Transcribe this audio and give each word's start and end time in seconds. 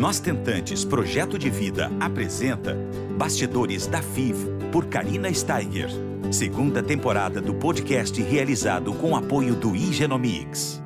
Nós 0.00 0.18
Tentantes 0.18 0.82
Projeto 0.82 1.38
de 1.38 1.50
Vida 1.50 1.90
apresenta 2.00 2.74
Bastidores 3.18 3.86
da 3.86 4.00
FIV 4.00 4.48
por 4.72 4.86
Karina 4.86 5.30
Steiger. 5.30 5.90
Segunda 6.32 6.82
temporada 6.82 7.38
do 7.38 7.52
podcast 7.52 8.18
realizado 8.22 8.94
com 8.94 9.14
apoio 9.14 9.54
do 9.54 9.76
Igenomics. 9.76 10.82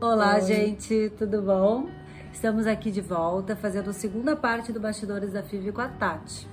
Olá, 0.00 0.34
Oi. 0.34 0.40
gente, 0.40 1.12
tudo 1.16 1.40
bom? 1.40 1.86
Estamos 2.32 2.66
aqui 2.66 2.90
de 2.90 3.00
volta 3.00 3.54
fazendo 3.54 3.90
a 3.90 3.92
segunda 3.92 4.34
parte 4.34 4.72
do 4.72 4.80
Bastidores 4.80 5.32
da 5.32 5.44
FIV 5.44 5.70
com 5.70 5.82
a 5.82 5.88
Tati. 5.88 6.48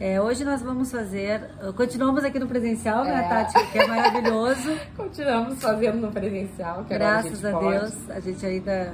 É, 0.00 0.20
hoje 0.20 0.44
nós 0.44 0.60
vamos 0.60 0.90
fazer. 0.90 1.40
Continuamos 1.76 2.24
aqui 2.24 2.40
no 2.40 2.48
presencial, 2.48 3.04
né, 3.04 3.26
é. 3.26 3.28
Tati? 3.28 3.70
Que 3.70 3.78
é 3.78 3.86
maravilhoso. 3.86 4.76
continuamos 4.96 5.62
fazendo 5.62 5.98
no 5.98 6.10
presencial, 6.10 6.84
que 6.84 6.94
Graças 6.94 7.44
a, 7.44 7.56
a 7.56 7.60
Deus, 7.60 8.10
a 8.10 8.18
gente 8.18 8.44
ainda 8.44 8.92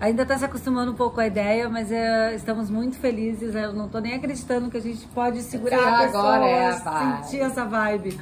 ainda 0.00 0.22
está 0.22 0.38
se 0.38 0.44
acostumando 0.44 0.92
um 0.92 0.94
pouco 0.94 1.16
com 1.16 1.20
a 1.20 1.26
ideia, 1.26 1.68
mas 1.68 1.90
é, 1.90 2.34
estamos 2.34 2.70
muito 2.70 2.96
felizes. 2.98 3.54
Eu 3.54 3.72
não 3.72 3.86
estou 3.86 4.00
nem 4.00 4.14
acreditando 4.14 4.70
que 4.70 4.76
a 4.76 4.80
gente 4.80 5.06
pode 5.08 5.42
segurar 5.42 5.76
a 5.76 6.04
pessoa, 6.04 6.34
agora 6.34 6.46
é 6.46 6.68
a 6.68 7.22
sentir 7.22 7.40
essa 7.40 7.64
vibe. 7.64 8.18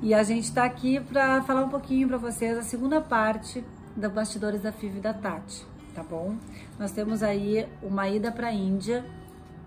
E 0.00 0.14
a 0.14 0.22
gente 0.22 0.44
está 0.44 0.64
aqui 0.64 1.00
para 1.00 1.42
falar 1.42 1.64
um 1.64 1.68
pouquinho 1.68 2.06
para 2.06 2.18
vocês 2.18 2.56
a 2.56 2.62
segunda 2.62 3.00
parte 3.00 3.64
da 3.96 4.08
Bastidores 4.08 4.62
da 4.62 4.70
FIV 4.70 5.00
da 5.00 5.12
Tati, 5.12 5.66
tá 5.92 6.04
bom? 6.04 6.36
Nós 6.78 6.92
temos 6.92 7.22
aí 7.22 7.66
uma 7.82 8.08
ida 8.08 8.30
para 8.30 8.48
a 8.48 8.52
Índia, 8.52 9.04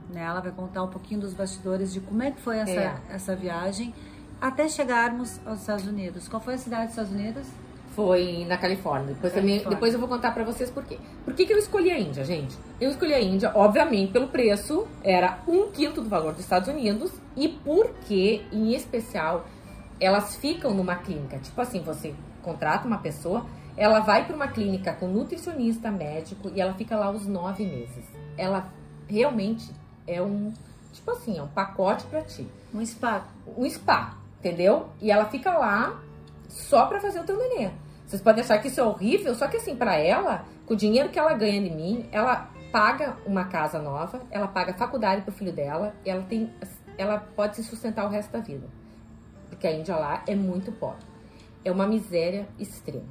né? 0.10 0.24
Ela 0.24 0.40
vai 0.40 0.52
contar 0.52 0.84
um 0.84 0.88
pouquinho 0.88 1.20
dos 1.20 1.34
bastidores 1.34 1.92
de 1.92 2.00
como 2.00 2.24
é 2.24 2.32
que 2.32 2.40
foi 2.40 2.60
essa, 2.60 2.72
é. 2.72 2.96
essa 3.10 3.36
viagem 3.36 3.94
até 4.40 4.68
chegarmos 4.70 5.40
aos 5.46 5.60
Estados 5.60 5.86
Unidos. 5.86 6.28
Qual 6.28 6.42
foi 6.42 6.54
a 6.54 6.58
cidade 6.58 6.84
dos 6.84 6.92
Estados 6.92 7.12
Unidos? 7.12 7.46
Foi 7.92 8.46
na 8.48 8.58
Califórnia. 8.58 9.14
Depois, 9.14 9.34
Califórnia. 9.34 9.60
Também, 9.60 9.74
depois 9.74 9.94
eu 9.94 10.00
vou 10.00 10.08
contar 10.08 10.32
para 10.32 10.44
vocês 10.44 10.70
por 10.70 10.84
quê. 10.86 10.98
Por 11.26 11.34
que, 11.34 11.46
que 11.46 11.54
eu 11.54 11.58
escolhi 11.58 11.92
a 11.92 12.00
Índia, 12.00 12.24
gente? 12.24 12.58
Eu 12.80 12.90
escolhi 12.90 13.14
a 13.14 13.22
Índia, 13.22 13.52
obviamente, 13.54 14.12
pelo 14.12 14.28
preço. 14.28 14.88
Era 15.04 15.40
um 15.48 15.70
quinto 15.72 16.02
do 16.02 16.10
valor 16.10 16.34
dos 16.34 16.42
Estados 16.42 16.70
Unidos. 16.70 17.12
E 17.36 17.50
porque, 17.50 18.44
em 18.52 18.74
especial, 18.74 19.46
elas 20.00 20.36
ficam 20.36 20.74
numa 20.74 20.96
clínica. 20.96 21.38
Tipo 21.38 21.62
assim, 21.62 21.82
você 21.82 22.14
contrata 22.42 22.88
uma 22.88 22.98
pessoa, 22.98 23.46
ela 23.78 24.00
vai 24.00 24.26
para 24.26 24.36
uma 24.36 24.48
clínica 24.48 24.94
com 24.94 25.08
nutricionista, 25.08 25.92
médico, 25.92 26.52
e 26.54 26.60
ela 26.60 26.74
fica 26.74 26.98
lá 26.98 27.12
os 27.12 27.28
nove 27.28 27.66
meses. 27.66 28.06
Ela 28.38 28.68
realmente 29.08 29.72
é 30.08 30.22
um, 30.22 30.52
tipo 30.92 31.12
assim, 31.12 31.38
é 31.38 31.44
um 31.44 31.48
pacote 31.48 32.06
para 32.06 32.22
ti. 32.22 32.48
Um 32.74 32.84
spa. 32.86 33.28
Um 33.56 33.70
spa, 33.70 34.18
entendeu? 34.40 34.90
E 35.02 35.12
ela 35.12 35.26
fica 35.26 35.54
lá 35.58 36.00
só 36.50 36.86
para 36.86 37.00
fazer 37.00 37.20
o 37.20 37.24
teu 37.24 37.38
nenê. 37.38 37.72
Vocês 38.12 38.22
podem 38.22 38.44
achar 38.44 38.58
que 38.58 38.68
isso 38.68 38.82
é 38.82 38.84
horrível, 38.84 39.34
só 39.34 39.48
que 39.48 39.56
assim, 39.56 39.74
para 39.74 39.96
ela, 39.96 40.44
com 40.66 40.74
o 40.74 40.76
dinheiro 40.76 41.08
que 41.08 41.18
ela 41.18 41.34
ganha 41.34 41.62
de 41.62 41.70
mim, 41.70 42.10
ela 42.12 42.50
paga 42.70 43.16
uma 43.26 43.46
casa 43.46 43.80
nova, 43.80 44.22
ela 44.30 44.50
paga 44.50 44.74
faculdade 44.74 45.22
pro 45.22 45.32
filho 45.32 45.54
dela, 45.54 45.96
e 46.06 46.10
ela 46.10 46.22
tem 46.24 46.52
ela 46.98 47.20
pode 47.20 47.56
se 47.56 47.64
sustentar 47.64 48.06
o 48.06 48.10
resto 48.10 48.30
da 48.34 48.40
vida. 48.40 48.68
Porque 49.50 49.66
a 49.66 49.72
Índia 49.72 49.96
lá 49.96 50.24
é 50.28 50.36
muito 50.36 50.74
pobre. 50.74 51.06
É 51.64 51.72
uma 51.72 51.88
miséria 51.88 52.50
extrema. 52.60 53.06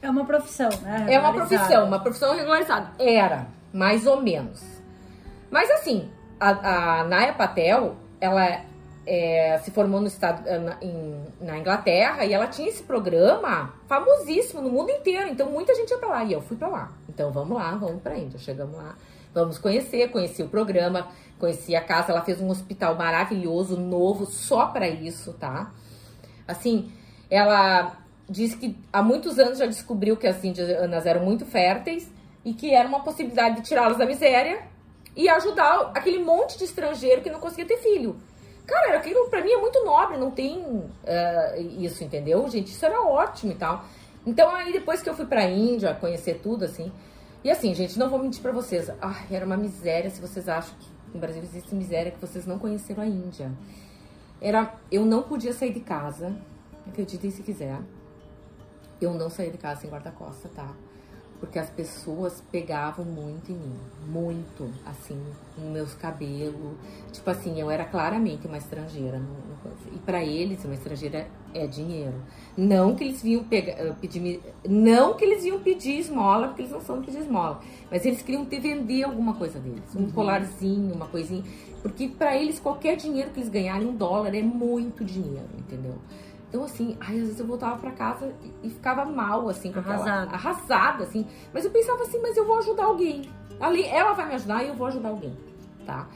É 0.00 0.08
uma 0.08 0.24
profissão, 0.24 0.70
né? 0.80 1.06
É 1.06 1.18
uma 1.18 1.34
profissão, 1.34 1.86
uma 1.86 2.00
profissão 2.00 2.34
regularizada. 2.34 2.92
Era, 2.98 3.48
mais 3.74 4.06
ou 4.06 4.22
menos. 4.22 4.64
Mas 5.50 5.70
assim, 5.70 6.10
a, 6.40 7.00
a 7.00 7.04
Naya 7.04 7.34
Patel, 7.34 7.94
ela 8.18 8.62
é, 9.06 9.58
se 9.62 9.70
formou 9.70 10.00
no 10.00 10.08
estado, 10.08 10.46
eh, 10.48 10.58
na, 10.58 10.76
em, 10.82 11.24
na 11.40 11.56
Inglaterra 11.56 12.24
e 12.24 12.32
ela 12.32 12.48
tinha 12.48 12.68
esse 12.68 12.82
programa 12.82 13.72
famosíssimo 13.86 14.60
no 14.60 14.68
mundo 14.68 14.90
inteiro. 14.90 15.28
Então 15.30 15.48
muita 15.48 15.74
gente 15.76 15.90
ia 15.90 15.98
pra 15.98 16.08
lá 16.08 16.24
e 16.24 16.32
eu 16.32 16.42
fui 16.42 16.56
pra 16.56 16.66
lá. 16.66 16.92
Então 17.08 17.30
vamos 17.30 17.56
lá, 17.56 17.70
vamos 17.76 18.02
pra 18.02 18.18
Índia. 18.18 18.38
Chegamos 18.38 18.76
lá, 18.76 18.96
vamos 19.32 19.58
conhecer, 19.58 20.10
conheci 20.10 20.42
o 20.42 20.48
programa, 20.48 21.08
conheci 21.38 21.76
a 21.76 21.80
casa. 21.80 22.10
Ela 22.10 22.22
fez 22.22 22.40
um 22.40 22.50
hospital 22.50 22.96
maravilhoso, 22.96 23.78
novo, 23.78 24.26
só 24.26 24.66
para 24.66 24.88
isso, 24.88 25.32
tá? 25.34 25.72
Assim, 26.48 26.90
ela 27.30 27.96
disse 28.28 28.56
que 28.56 28.76
há 28.92 29.02
muitos 29.02 29.38
anos 29.38 29.58
já 29.58 29.66
descobriu 29.66 30.16
que 30.16 30.26
as 30.26 30.42
indianas 30.42 31.06
eram 31.06 31.24
muito 31.24 31.46
férteis 31.46 32.10
e 32.44 32.52
que 32.52 32.74
era 32.74 32.88
uma 32.88 33.00
possibilidade 33.00 33.56
de 33.56 33.62
tirá-las 33.62 33.98
da 33.98 34.04
miséria 34.04 34.64
e 35.14 35.28
ajudar 35.28 35.92
aquele 35.94 36.18
monte 36.18 36.58
de 36.58 36.64
estrangeiro 36.64 37.22
que 37.22 37.30
não 37.30 37.38
conseguia 37.38 37.66
ter 37.66 37.78
filho. 37.78 38.16
Cara, 38.66 38.96
aquilo 38.96 39.28
pra 39.30 39.42
mim 39.42 39.52
é 39.52 39.56
muito 39.58 39.84
nobre, 39.84 40.16
não 40.16 40.30
tem 40.30 40.58
uh, 40.58 41.60
isso, 41.78 42.02
entendeu? 42.02 42.48
Gente, 42.48 42.68
isso 42.68 42.84
era 42.84 43.00
ótimo 43.00 43.52
e 43.52 43.54
tal. 43.54 43.84
Então 44.26 44.50
aí 44.50 44.72
depois 44.72 45.00
que 45.02 45.08
eu 45.08 45.14
fui 45.14 45.24
pra 45.24 45.44
Índia, 45.44 45.94
conhecer 45.94 46.40
tudo, 46.42 46.64
assim. 46.64 46.92
E 47.44 47.50
assim, 47.50 47.72
gente, 47.74 47.96
não 47.96 48.10
vou 48.10 48.18
mentir 48.18 48.42
pra 48.42 48.50
vocês. 48.50 48.90
Ai, 49.00 49.26
era 49.30 49.46
uma 49.46 49.56
miséria 49.56 50.10
se 50.10 50.20
vocês 50.20 50.48
acham 50.48 50.74
que 50.80 50.88
no 51.14 51.20
Brasil 51.20 51.42
existe 51.42 51.74
miséria 51.74 52.10
que 52.10 52.20
vocês 52.20 52.44
não 52.44 52.58
conheceram 52.58 53.04
a 53.04 53.06
Índia. 53.06 53.52
Era, 54.40 54.74
eu 54.90 55.04
não 55.04 55.22
podia 55.22 55.52
sair 55.52 55.72
de 55.72 55.80
casa, 55.80 56.36
acreditem 56.88 57.30
se 57.30 57.42
quiser. 57.42 57.78
Eu 59.00 59.14
não 59.14 59.30
saía 59.30 59.50
de 59.50 59.58
casa 59.58 59.82
sem 59.82 59.90
guarda-costa, 59.90 60.48
tá? 60.48 60.74
Porque 61.38 61.58
as 61.58 61.70
pessoas 61.70 62.42
pegavam 62.50 63.04
muito 63.04 63.52
em 63.52 63.54
mim, 63.54 63.78
muito, 64.06 64.70
assim, 64.84 65.20
nos 65.56 65.70
meus 65.70 65.94
cabelos. 65.94 66.76
Tipo 67.12 67.30
assim, 67.30 67.60
eu 67.60 67.70
era 67.70 67.84
claramente 67.84 68.46
uma 68.46 68.58
estrangeira. 68.58 69.20
e 69.92 69.98
para 69.98 70.24
eles, 70.24 70.64
uma 70.64 70.74
estrangeira 70.74 71.26
é 71.54 71.66
dinheiro. 71.66 72.14
Não 72.56 72.94
que 72.94 73.04
eles 73.04 73.22
vinham 73.22 73.44
pegar, 73.44 73.72
eh, 73.72 73.94
pedir, 74.00 74.40
não 74.68 75.14
que 75.14 75.24
eles 75.24 75.44
iam 75.44 75.60
pedir 75.60 75.98
esmola, 75.98 76.48
porque 76.48 76.62
eles 76.62 76.72
não 76.72 76.80
são 76.80 77.00
de 77.00 77.06
pedir 77.06 77.20
esmola, 77.20 77.60
mas 77.90 78.04
eles 78.04 78.22
queriam 78.22 78.44
te 78.44 78.58
vender 78.58 79.04
alguma 79.04 79.34
coisa 79.34 79.58
deles, 79.58 79.94
um 79.94 80.00
uhum. 80.00 80.10
colarzinho, 80.10 80.94
uma 80.94 81.06
coisinha, 81.06 81.44
porque 81.82 82.08
para 82.08 82.36
eles 82.36 82.58
qualquer 82.58 82.96
dinheiro 82.96 83.30
que 83.30 83.40
eles 83.40 83.48
ganharem, 83.48 83.86
um 83.86 83.94
dólar 83.94 84.34
é 84.34 84.42
muito 84.42 85.04
dinheiro, 85.04 85.48
entendeu? 85.58 85.96
Então, 86.56 86.64
assim, 86.64 86.96
ai, 86.98 87.16
às 87.16 87.20
vezes 87.20 87.38
eu 87.38 87.46
voltava 87.46 87.76
para 87.76 87.90
casa 87.90 88.32
e, 88.42 88.68
e, 88.68 88.70
ficava 88.70 89.04
mal, 89.04 89.46
assim, 89.46 89.70
com 89.70 89.78
arrasada. 89.78 90.22
Aquela, 90.22 90.36
arrasada, 90.36 91.04
assim. 91.04 91.26
Mas 91.52 91.66
eu 91.66 91.70
pensava 91.70 92.02
assim, 92.02 92.18
mas 92.18 92.34
eu 92.34 92.46
vou 92.46 92.56
ajudar 92.56 92.84
alguém. 92.84 93.28
Ali, 93.60 93.84
ela 93.84 94.14
vai 94.14 94.26
me 94.26 94.34
ajudar 94.36 94.64
e 94.64 94.68
eu 94.68 94.74
vou 94.74 94.86
ajudar 94.86 95.10
alguém, 95.10 95.36
tá? 95.84 96.08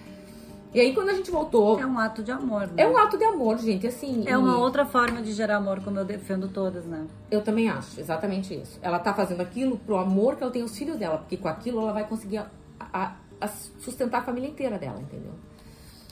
E 0.73 0.81
aí, 0.81 0.95
quando 0.95 1.11
a 1.11 1.13
gente 1.13 1.31
voltou. 1.31 1.79
É 1.79 1.85
um 1.85 1.99
ato 1.99 2.23
de 2.23 2.33
amor, 2.33 2.69
né? 2.69 2.73
É 2.79 2.89
um 2.89 2.97
ato 2.97 3.19
de 3.19 3.25
amor, 3.25 3.59
gente, 3.59 3.87
assim. 3.87 4.27
É 4.27 4.31
e... 4.31 4.37
uma 4.37 4.57
outra 4.57 4.87
forma 4.87 5.21
de 5.21 5.33
gerar 5.33 5.57
amor, 5.57 5.85
como 5.85 5.99
eu 5.99 6.07
defendo 6.07 6.49
todas, 6.49 6.87
né? 6.87 7.07
Eu 7.31 7.43
também 7.43 7.69
acho, 7.69 8.01
exatamente 8.01 8.55
isso. 8.55 8.79
Ela 8.81 8.99
tá 8.99 9.13
fazendo 9.13 9.43
aquilo 9.43 9.77
pro 9.77 9.99
amor 9.99 10.37
que 10.37 10.43
ela 10.43 10.53
tem 10.53 10.63
os 10.63 10.75
filhos 10.75 10.97
dela, 10.97 11.19
porque 11.19 11.37
com 11.37 11.49
aquilo 11.49 11.81
ela 11.81 11.93
vai 11.93 12.09
conseguir 12.09 12.39
a, 12.39 12.47
a, 12.81 13.13
a 13.43 13.47
sustentar 13.47 14.23
a 14.23 14.23
família 14.23 14.49
inteira 14.49 14.79
dela, 14.79 15.03
entendeu? 15.03 15.35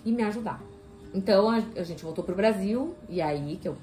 E 0.04 0.12
me 0.12 0.22
ajudar. 0.22 0.60
Então 1.14 1.48
a, 1.48 1.62
a 1.76 1.82
gente 1.82 2.04
voltou 2.04 2.22
pro 2.22 2.34
Brasil, 2.34 2.94
e 3.08 3.22
aí 3.22 3.56
que 3.56 3.66
eu 3.66 3.74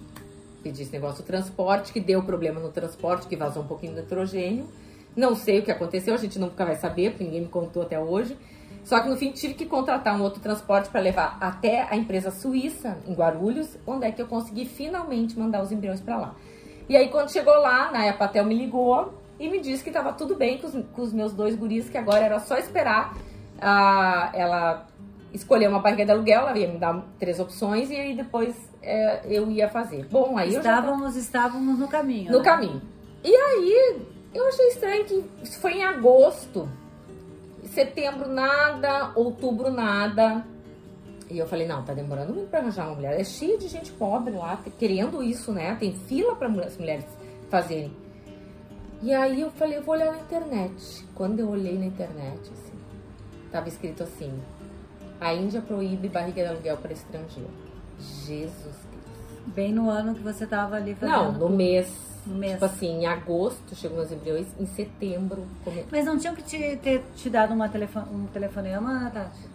pedi 0.66 0.81
esse 0.81 0.92
negócio 0.92 1.24
do 1.24 1.28
transporte, 1.28 1.94
que 1.94 2.00
deu 2.00 2.24
problema 2.24 2.59
no 2.59 2.70
transporte, 2.70 3.28
que 3.28 3.36
vazou 3.36 3.62
um 3.62 3.68
pouquinho 3.68 3.94
de 3.94 4.02
nitrogênio. 4.02 4.68
Não 5.16 5.36
sei 5.36 5.59
o 5.59 5.64
que 5.64 5.70
aconteceu, 5.70 6.16
a 6.16 6.18
gente 6.18 6.40
nunca 6.40 6.66
vai 6.66 6.76
saber, 6.76 7.12
porque 7.12 7.24
ninguém 7.24 7.42
me 7.42 7.48
contou 7.48 7.84
até 7.84 8.00
hoje. 8.00 8.36
Só 8.84 9.00
que 9.00 9.08
no 9.08 9.16
fim 9.16 9.31
tive 9.31 9.54
que 9.54 9.68
contratar 9.68 10.20
um 10.20 10.24
outro 10.24 10.42
transporte 10.42 10.90
para 10.90 11.00
levar 11.02 11.38
até 11.40 11.84
a 11.84 11.96
empresa 11.96 12.31
suíça, 12.31 12.98
em 13.08 13.14
Guarulhos, 13.14 13.78
onde 13.86 14.08
é 14.08 14.12
que 14.12 14.20
eu 14.20 14.25
consegui 14.25 14.66
finalmente 14.66 15.38
mandar 15.38 15.62
os 15.62 15.72
embriões 15.72 16.02
para 16.02 16.18
lá. 16.18 16.36
E 16.90 16.98
aí 16.98 17.09
quando 17.09 17.31
chegou 17.31 17.54
lá, 17.59 17.92
Naya 17.92 18.14
Patel 18.14 18.46
me 18.46 18.56
ligou 18.56 19.14
e 19.40 19.48
me 19.48 19.59
disse 19.59 19.84
que 19.84 19.92
estava 19.92 20.14
tudo 20.14 20.36
bem 20.36 20.58
com 20.58 20.68
os, 20.68 20.74
com 20.94 21.02
os, 21.04 21.14
meus 21.14 21.31
dois 21.31 21.56
guris, 21.56 21.90
que 21.90 21.98
agora 21.98 22.25
era 22.25 22.40
só 22.40 22.58
esperar 22.58 23.16
uh, 23.58 24.30
ela 24.34 24.88
escolher 25.35 25.68
uma 25.68 25.79
barriga 25.79 26.06
de 26.06 26.12
aluguel, 26.12 26.47
ela 26.47 26.57
ia 26.57 26.68
me 26.68 26.78
dar 26.78 27.06
três 27.19 27.40
opções 27.40 27.90
e 27.90 27.96
aí 27.96 28.16
depois 28.16 28.56
é, 28.81 29.22
eu 29.25 29.50
ia 29.51 29.68
fazer. 29.69 30.06
Bom, 30.06 30.38
aí 30.38 30.56
estávamos, 30.56 31.16
estávamos 31.16 31.78
no 31.78 31.88
caminho. 31.88 32.31
No 32.31 32.40
né? 32.40 32.44
caminho. 32.44 32.81
E 33.23 33.35
aí 33.35 34.01
eu 34.34 34.47
achei 34.47 34.68
estranho 34.68 35.06
que 35.06 35.24
isso 35.44 35.59
foi 35.59 35.74
em 35.74 35.84
agosto. 35.84 36.69
Setembro 37.65 38.30
nada, 38.30 39.12
outubro 39.15 39.69
nada. 39.71 40.45
E 41.30 41.38
eu 41.38 41.48
falei, 41.48 41.68
não, 41.68 41.83
tá 41.83 41.94
demorando 41.94 42.33
muito 42.33 42.50
pra 42.50 42.60
arranjar 42.60 42.86
uma 42.88 42.95
mulher. 42.95 43.19
É 43.19 43.24
cheio 43.24 43.57
de 43.57 43.68
gente 43.68 43.92
pobre 43.92 44.33
lá, 44.33 44.60
querendo 44.77 45.24
isso, 45.24 45.51
né? 45.51 45.75
Tem 45.80 45.94
fila 45.94 46.36
para 46.36 46.48
as 46.48 46.77
mulheres 46.77 47.06
fazerem. 47.50 47.92
E 49.01 49.13
aí 49.13 49.42
eu 49.42 49.50
falei, 49.51 49.77
eu 49.80 49.83
vou 49.83 49.95
olhar 49.95 50.12
na 50.12 50.19
internet. 50.19 51.04
Quando 51.15 51.39
eu 51.39 51.50
olhei 51.50 51.77
na 51.77 51.86
internet, 51.86 52.39
assim, 52.42 52.74
tava 53.51 53.68
escrito 53.68 54.04
assim, 54.04 54.31
a 55.25 55.33
Índia 55.33 55.60
proíbe 55.60 56.07
barriga 56.07 56.44
de 56.44 56.50
aluguel 56.50 56.77
para 56.77 56.94
estrangeiro. 56.94 57.50
Jesus 57.98 58.60
Cristo. 58.62 59.44
Bem 59.48 59.74
no 59.74 59.89
ano 59.89 60.13
que 60.13 60.22
você 60.22 60.45
tava 60.45 60.75
ali 60.75 60.94
fazendo. 60.94 61.16
Não, 61.16 61.31
no 61.31 61.50
mês. 61.50 61.92
No 62.27 62.36
mês. 62.36 62.54
Tipo 62.54 62.66
assim, 62.66 62.88
em 63.00 63.06
agosto 63.07 63.75
chegou 63.75 63.98
nos 63.98 64.12
embriões, 64.12 64.45
em 64.60 64.68
setembro. 64.68 65.48
Come... 65.63 65.83
Mas 65.92 66.06
não 66.06 66.19
tinham 66.19 66.36
que 66.36 66.44
te, 66.44 66.77
ter 66.77 67.04
te 67.16 67.27
dado 67.27 67.56
uma 67.56 67.68
telefone, 67.68 68.06
um 68.13 68.27
telefonema, 68.27 69.10
Tati? 69.12 69.50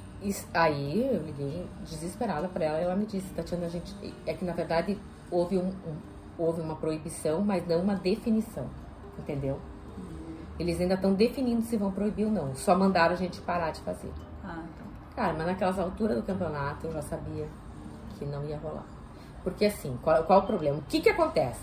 Aí 0.52 1.08
eu 1.14 1.22
liguei 1.22 1.66
desesperada 1.84 2.48
para 2.48 2.64
ela 2.64 2.80
e 2.80 2.82
ela 2.82 2.96
me 2.96 3.06
disse, 3.06 3.32
Tatiana, 3.32 3.66
a 3.66 3.68
gente. 3.68 3.94
É 4.26 4.34
que 4.34 4.44
na 4.44 4.52
verdade 4.52 4.98
houve, 5.30 5.56
um, 5.56 5.68
um, 5.68 5.96
houve 6.36 6.60
uma 6.60 6.74
proibição, 6.74 7.42
mas 7.42 7.64
não 7.68 7.80
uma 7.80 7.94
definição. 7.94 8.66
Entendeu? 9.16 9.60
Eles 10.58 10.80
ainda 10.80 10.94
estão 10.94 11.14
definindo 11.14 11.62
se 11.62 11.76
vão 11.76 11.92
proibir 11.92 12.26
ou 12.26 12.32
não. 12.32 12.56
Só 12.56 12.76
mandaram 12.76 13.14
a 13.14 13.16
gente 13.16 13.40
parar 13.40 13.70
de 13.70 13.80
fazer. 13.82 14.10
Ah, 14.44 14.62
então. 14.74 14.79
Cara, 15.20 15.34
mas 15.34 15.48
naquelas 15.48 15.78
alturas 15.78 16.16
do 16.16 16.22
campeonato 16.22 16.86
eu 16.86 16.94
já 16.94 17.02
sabia 17.02 17.46
que 18.18 18.24
não 18.24 18.42
ia 18.46 18.56
rolar. 18.56 18.86
Porque 19.44 19.66
assim, 19.66 19.98
qual, 20.02 20.24
qual 20.24 20.38
o 20.38 20.46
problema? 20.46 20.78
O 20.78 20.82
que 20.88 20.98
que 20.98 21.10
acontece? 21.10 21.60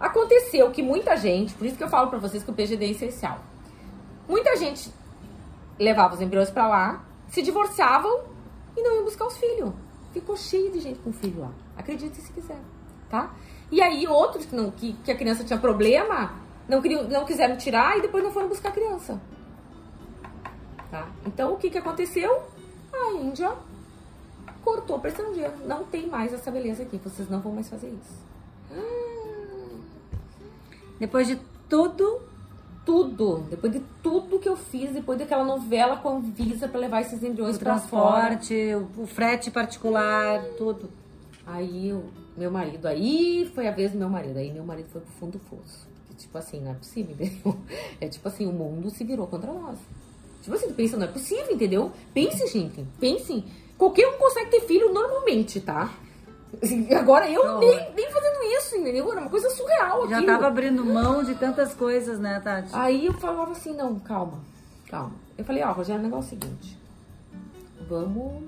Aconteceu 0.00 0.70
que 0.70 0.82
muita 0.82 1.14
gente, 1.14 1.52
por 1.52 1.66
isso 1.66 1.76
que 1.76 1.84
eu 1.84 1.90
falo 1.90 2.08
para 2.08 2.18
vocês 2.18 2.42
que 2.42 2.50
o 2.50 2.54
PGD 2.54 2.86
é 2.86 2.90
essencial. 2.92 3.38
Muita 4.26 4.56
gente 4.56 4.90
levava 5.78 6.14
os 6.14 6.22
embriões 6.22 6.48
para 6.48 6.66
lá, 6.66 7.04
se 7.28 7.42
divorciavam 7.42 8.22
e 8.74 8.82
não 8.82 8.94
iam 8.94 9.04
buscar 9.04 9.26
os 9.26 9.36
filhos. 9.36 9.74
Ficou 10.14 10.34
cheio 10.38 10.72
de 10.72 10.80
gente 10.80 11.00
com 11.00 11.12
filho 11.12 11.42
lá. 11.42 11.52
Acredite 11.76 12.18
se 12.18 12.32
quiser, 12.32 12.60
tá? 13.10 13.34
E 13.70 13.82
aí 13.82 14.06
outros 14.06 14.46
que, 14.46 14.56
não, 14.56 14.70
que, 14.70 14.94
que 15.04 15.12
a 15.12 15.16
criança 15.18 15.44
tinha 15.44 15.58
problema, 15.58 16.32
não, 16.66 16.80
queriam, 16.80 17.02
não 17.06 17.26
quiseram 17.26 17.58
tirar 17.58 17.98
e 17.98 18.00
depois 18.00 18.24
não 18.24 18.30
foram 18.30 18.48
buscar 18.48 18.70
a 18.70 18.72
criança. 18.72 19.20
Tá? 20.90 21.06
Então 21.26 21.52
o 21.52 21.56
que, 21.58 21.68
que 21.68 21.76
aconteceu? 21.76 22.42
A 23.00 23.12
Índia 23.12 23.52
cortou 24.62 24.98
para 24.98 25.10
estrangeiro. 25.10 25.52
Não 25.66 25.84
tem 25.84 26.06
mais 26.06 26.32
essa 26.32 26.50
beleza 26.50 26.82
aqui. 26.82 26.98
Vocês 26.98 27.28
não 27.28 27.40
vão 27.40 27.52
mais 27.52 27.68
fazer 27.68 27.88
isso. 27.88 28.18
Hum. 28.72 29.80
Depois 30.98 31.26
de 31.26 31.40
tudo, 31.68 32.20
tudo, 32.84 33.44
depois 33.48 33.72
de 33.72 33.80
tudo 34.02 34.38
que 34.38 34.48
eu 34.48 34.56
fiz, 34.56 34.92
depois 34.92 35.18
daquela 35.18 35.44
novela 35.44 35.96
com 35.96 36.16
a 36.16 36.18
Visa 36.18 36.68
para 36.68 36.80
levar 36.80 37.00
esses 37.00 37.22
embriões 37.22 37.56
para 37.56 37.78
fora, 37.78 38.38
o 38.96 39.06
frete 39.06 39.50
particular, 39.50 40.42
tudo. 40.58 40.90
Aí 41.46 41.92
o 41.92 42.04
meu 42.36 42.50
marido, 42.50 42.86
aí 42.86 43.50
foi 43.54 43.66
a 43.66 43.70
vez 43.70 43.92
do 43.92 43.98
meu 43.98 44.10
marido, 44.10 44.36
aí 44.38 44.52
meu 44.52 44.64
marido 44.64 44.88
foi 44.90 45.00
pro 45.00 45.10
fundo 45.12 45.32
do 45.32 45.38
fosso. 45.38 45.88
Tipo 46.16 46.36
assim, 46.36 46.60
não 46.60 46.72
é 46.72 46.74
possível, 46.74 47.14
entendeu? 47.14 47.56
É 48.00 48.08
tipo 48.08 48.28
assim, 48.28 48.46
o 48.46 48.52
mundo 48.52 48.90
se 48.90 49.02
virou 49.04 49.26
contra 49.26 49.50
nós. 49.52 49.78
Tipo 50.42 50.56
assim, 50.56 50.72
pensa, 50.72 50.96
não 50.96 51.04
é 51.04 51.08
possível, 51.08 51.52
entendeu? 51.52 51.92
Pense, 52.14 52.46
gente, 52.46 52.86
pense. 52.98 53.44
Qualquer 53.76 54.08
um 54.08 54.18
consegue 54.18 54.50
ter 54.50 54.60
filho 54.62 54.92
normalmente, 54.92 55.60
tá? 55.60 55.92
Assim, 56.62 56.92
agora 56.94 57.30
eu 57.30 57.58
nem, 57.58 57.92
nem 57.94 58.10
fazendo 58.10 58.42
isso, 58.58 58.76
entendeu? 58.76 59.10
Era 59.10 59.20
uma 59.20 59.30
coisa 59.30 59.48
surreal 59.50 60.08
Já 60.08 60.22
tava 60.22 60.48
abrindo 60.48 60.84
mão 60.84 61.22
de 61.22 61.34
tantas 61.34 61.74
coisas, 61.74 62.18
né, 62.18 62.40
Tati? 62.40 62.70
Aí 62.72 63.06
eu 63.06 63.14
falava 63.14 63.52
assim, 63.52 63.74
não, 63.74 63.98
calma, 63.98 64.40
calma. 64.88 65.12
Eu 65.38 65.44
falei, 65.44 65.62
ó, 65.62 65.70
oh, 65.70 65.72
Rogério, 65.74 66.00
o 66.00 66.04
negócio 66.04 66.34
é 66.34 66.36
o 66.36 66.40
seguinte. 66.40 66.78
Vamos 67.88 68.42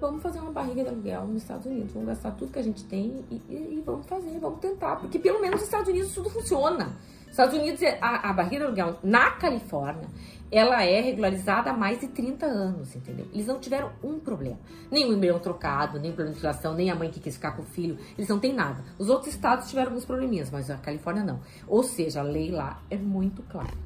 vamos 0.00 0.22
fazer 0.22 0.40
uma 0.40 0.50
barriga 0.50 0.82
de 0.82 0.88
aluguel 0.88 1.26
nos 1.26 1.42
Estados 1.42 1.66
Unidos, 1.66 1.92
vamos 1.92 2.08
gastar 2.08 2.30
tudo 2.30 2.50
que 2.50 2.58
a 2.58 2.62
gente 2.62 2.82
tem 2.84 3.22
e, 3.30 3.34
e, 3.50 3.54
e 3.54 3.82
vamos 3.84 4.06
fazer, 4.06 4.38
vamos 4.38 4.58
tentar, 4.58 4.96
porque 4.96 5.18
pelo 5.18 5.40
menos 5.40 5.56
nos 5.56 5.64
Estados 5.64 5.88
Unidos 5.88 6.14
tudo 6.14 6.30
funciona. 6.30 6.96
Estados 7.30 7.54
Unidos, 7.54 7.80
a, 8.00 8.30
a 8.30 8.32
barriga 8.32 8.58
de 8.58 8.80
aluguel 8.80 8.98
na 9.02 9.30
Califórnia, 9.30 10.08
ela 10.50 10.82
é 10.82 11.00
regularizada 11.00 11.70
há 11.70 11.72
mais 11.72 12.00
de 12.00 12.08
30 12.08 12.44
anos, 12.44 12.94
entendeu? 12.96 13.26
Eles 13.32 13.46
não 13.46 13.60
tiveram 13.60 13.92
um 14.02 14.18
problema. 14.18 14.58
Nem 14.90 15.08
o 15.08 15.12
embrião 15.12 15.38
trocado, 15.38 16.00
nem 16.00 16.10
problema 16.10 16.32
de 16.32 16.38
inflação, 16.38 16.74
nem 16.74 16.90
a 16.90 16.94
mãe 16.94 17.08
que 17.08 17.20
quis 17.20 17.34
ficar 17.34 17.52
com 17.52 17.62
o 17.62 17.64
filho. 17.64 17.96
Eles 18.18 18.28
não 18.28 18.40
têm 18.40 18.52
nada. 18.52 18.82
Os 18.98 19.08
outros 19.08 19.32
estados 19.32 19.68
tiveram 19.68 19.88
alguns 19.88 20.04
probleminhas, 20.04 20.50
mas 20.50 20.68
a 20.70 20.76
Califórnia 20.76 21.22
não. 21.22 21.40
Ou 21.68 21.84
seja, 21.84 22.20
a 22.20 22.24
lei 22.24 22.50
lá 22.50 22.82
é 22.90 22.96
muito 22.96 23.42
clara. 23.44 23.78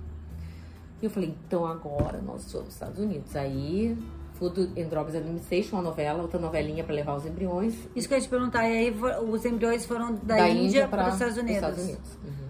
E 1.03 1.05
eu 1.05 1.11
falei, 1.11 1.37
então 1.47 1.67
agora 1.67 2.23
nós 2.23 2.45
somos 2.45 2.73
Estados 2.73 2.99
Unidos. 2.99 3.37
Aí 3.37 3.95
Food 4.39 4.73
and 4.77 4.89
Drugs 4.89 5.15
Administration, 5.15 5.77
uma 5.77 5.83
novela, 5.83 6.23
outra 6.23 6.41
novelinha 6.41 6.83
para 6.83 6.95
levar 6.95 7.15
os 7.15 7.27
embriões. 7.27 7.75
Isso 7.95 8.09
que 8.09 8.15
eu 8.15 8.19
ia 8.19 8.25
te 8.25 8.29
perguntar, 8.29 8.67
e 8.69 8.77
aí 8.77 8.97
os 9.29 9.45
embriões 9.45 9.85
foram 9.85 10.15
da, 10.15 10.37
da 10.37 10.49
Índia, 10.49 10.63
Índia 10.63 10.89
para 10.89 11.09
os 11.09 11.15
Estados 11.15 11.37
Unidos. 11.37 11.57
Estados 11.57 11.85
Unidos. 11.85 12.19
Uhum. 12.25 12.44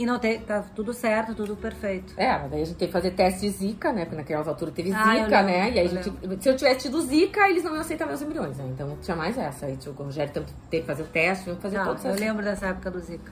E 0.00 0.06
não 0.06 0.18
tem, 0.18 0.40
tá 0.40 0.64
tudo 0.74 0.94
certo, 0.94 1.34
tudo 1.34 1.54
perfeito. 1.54 2.14
É, 2.16 2.48
daí 2.48 2.62
a 2.62 2.64
gente 2.64 2.78
teve 2.78 2.86
que 2.86 2.92
fazer 2.92 3.10
teste 3.10 3.42
de 3.42 3.50
Zika, 3.50 3.92
né? 3.92 4.06
Porque 4.06 4.16
naquela 4.16 4.48
altura 4.48 4.70
teve 4.70 4.90
ah, 4.94 5.04
Zika, 5.04 5.42
né? 5.42 5.72
E 5.72 5.78
aí 5.78 5.86
a 5.86 5.88
gente, 5.88 6.42
se 6.42 6.48
eu 6.48 6.56
tivesse 6.56 6.80
tido 6.80 7.02
Zika, 7.02 7.50
eles 7.50 7.62
não 7.62 7.72
iam 7.72 7.82
aceitar 7.82 8.06
meus 8.06 8.22
embriões, 8.22 8.56
né? 8.56 8.64
Então 8.72 8.96
tinha 9.02 9.14
mais 9.14 9.36
essa. 9.36 9.66
Aí 9.66 9.78
o 9.86 9.90
Rogério 9.90 10.32
teve 10.32 10.46
que 10.70 10.86
fazer 10.86 11.02
o 11.02 11.06
teste, 11.06 11.50
que 11.50 11.56
fazer 11.56 11.84
todos 11.84 12.02
Eu 12.02 12.14
lembro 12.14 12.42
dessa 12.42 12.68
época 12.68 12.90
do 12.90 12.98
Zika. 12.98 13.30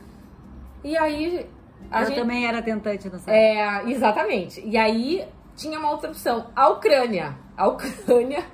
E 0.85 0.95
aí. 0.95 1.49
A 1.91 2.03
eu 2.03 2.09
gente, 2.09 2.21
também 2.21 2.47
era 2.47 2.61
tentante 2.61 3.09
nessa 3.09 3.31
época. 3.31 3.89
É, 3.89 3.91
exatamente. 3.91 4.61
E 4.61 4.77
aí 4.77 5.27
tinha 5.57 5.79
uma 5.79 5.91
outra 5.91 6.11
opção, 6.11 6.49
a 6.55 6.69
Ucrânia. 6.69 7.35
A 7.57 7.67
Ucrânia 7.67 8.45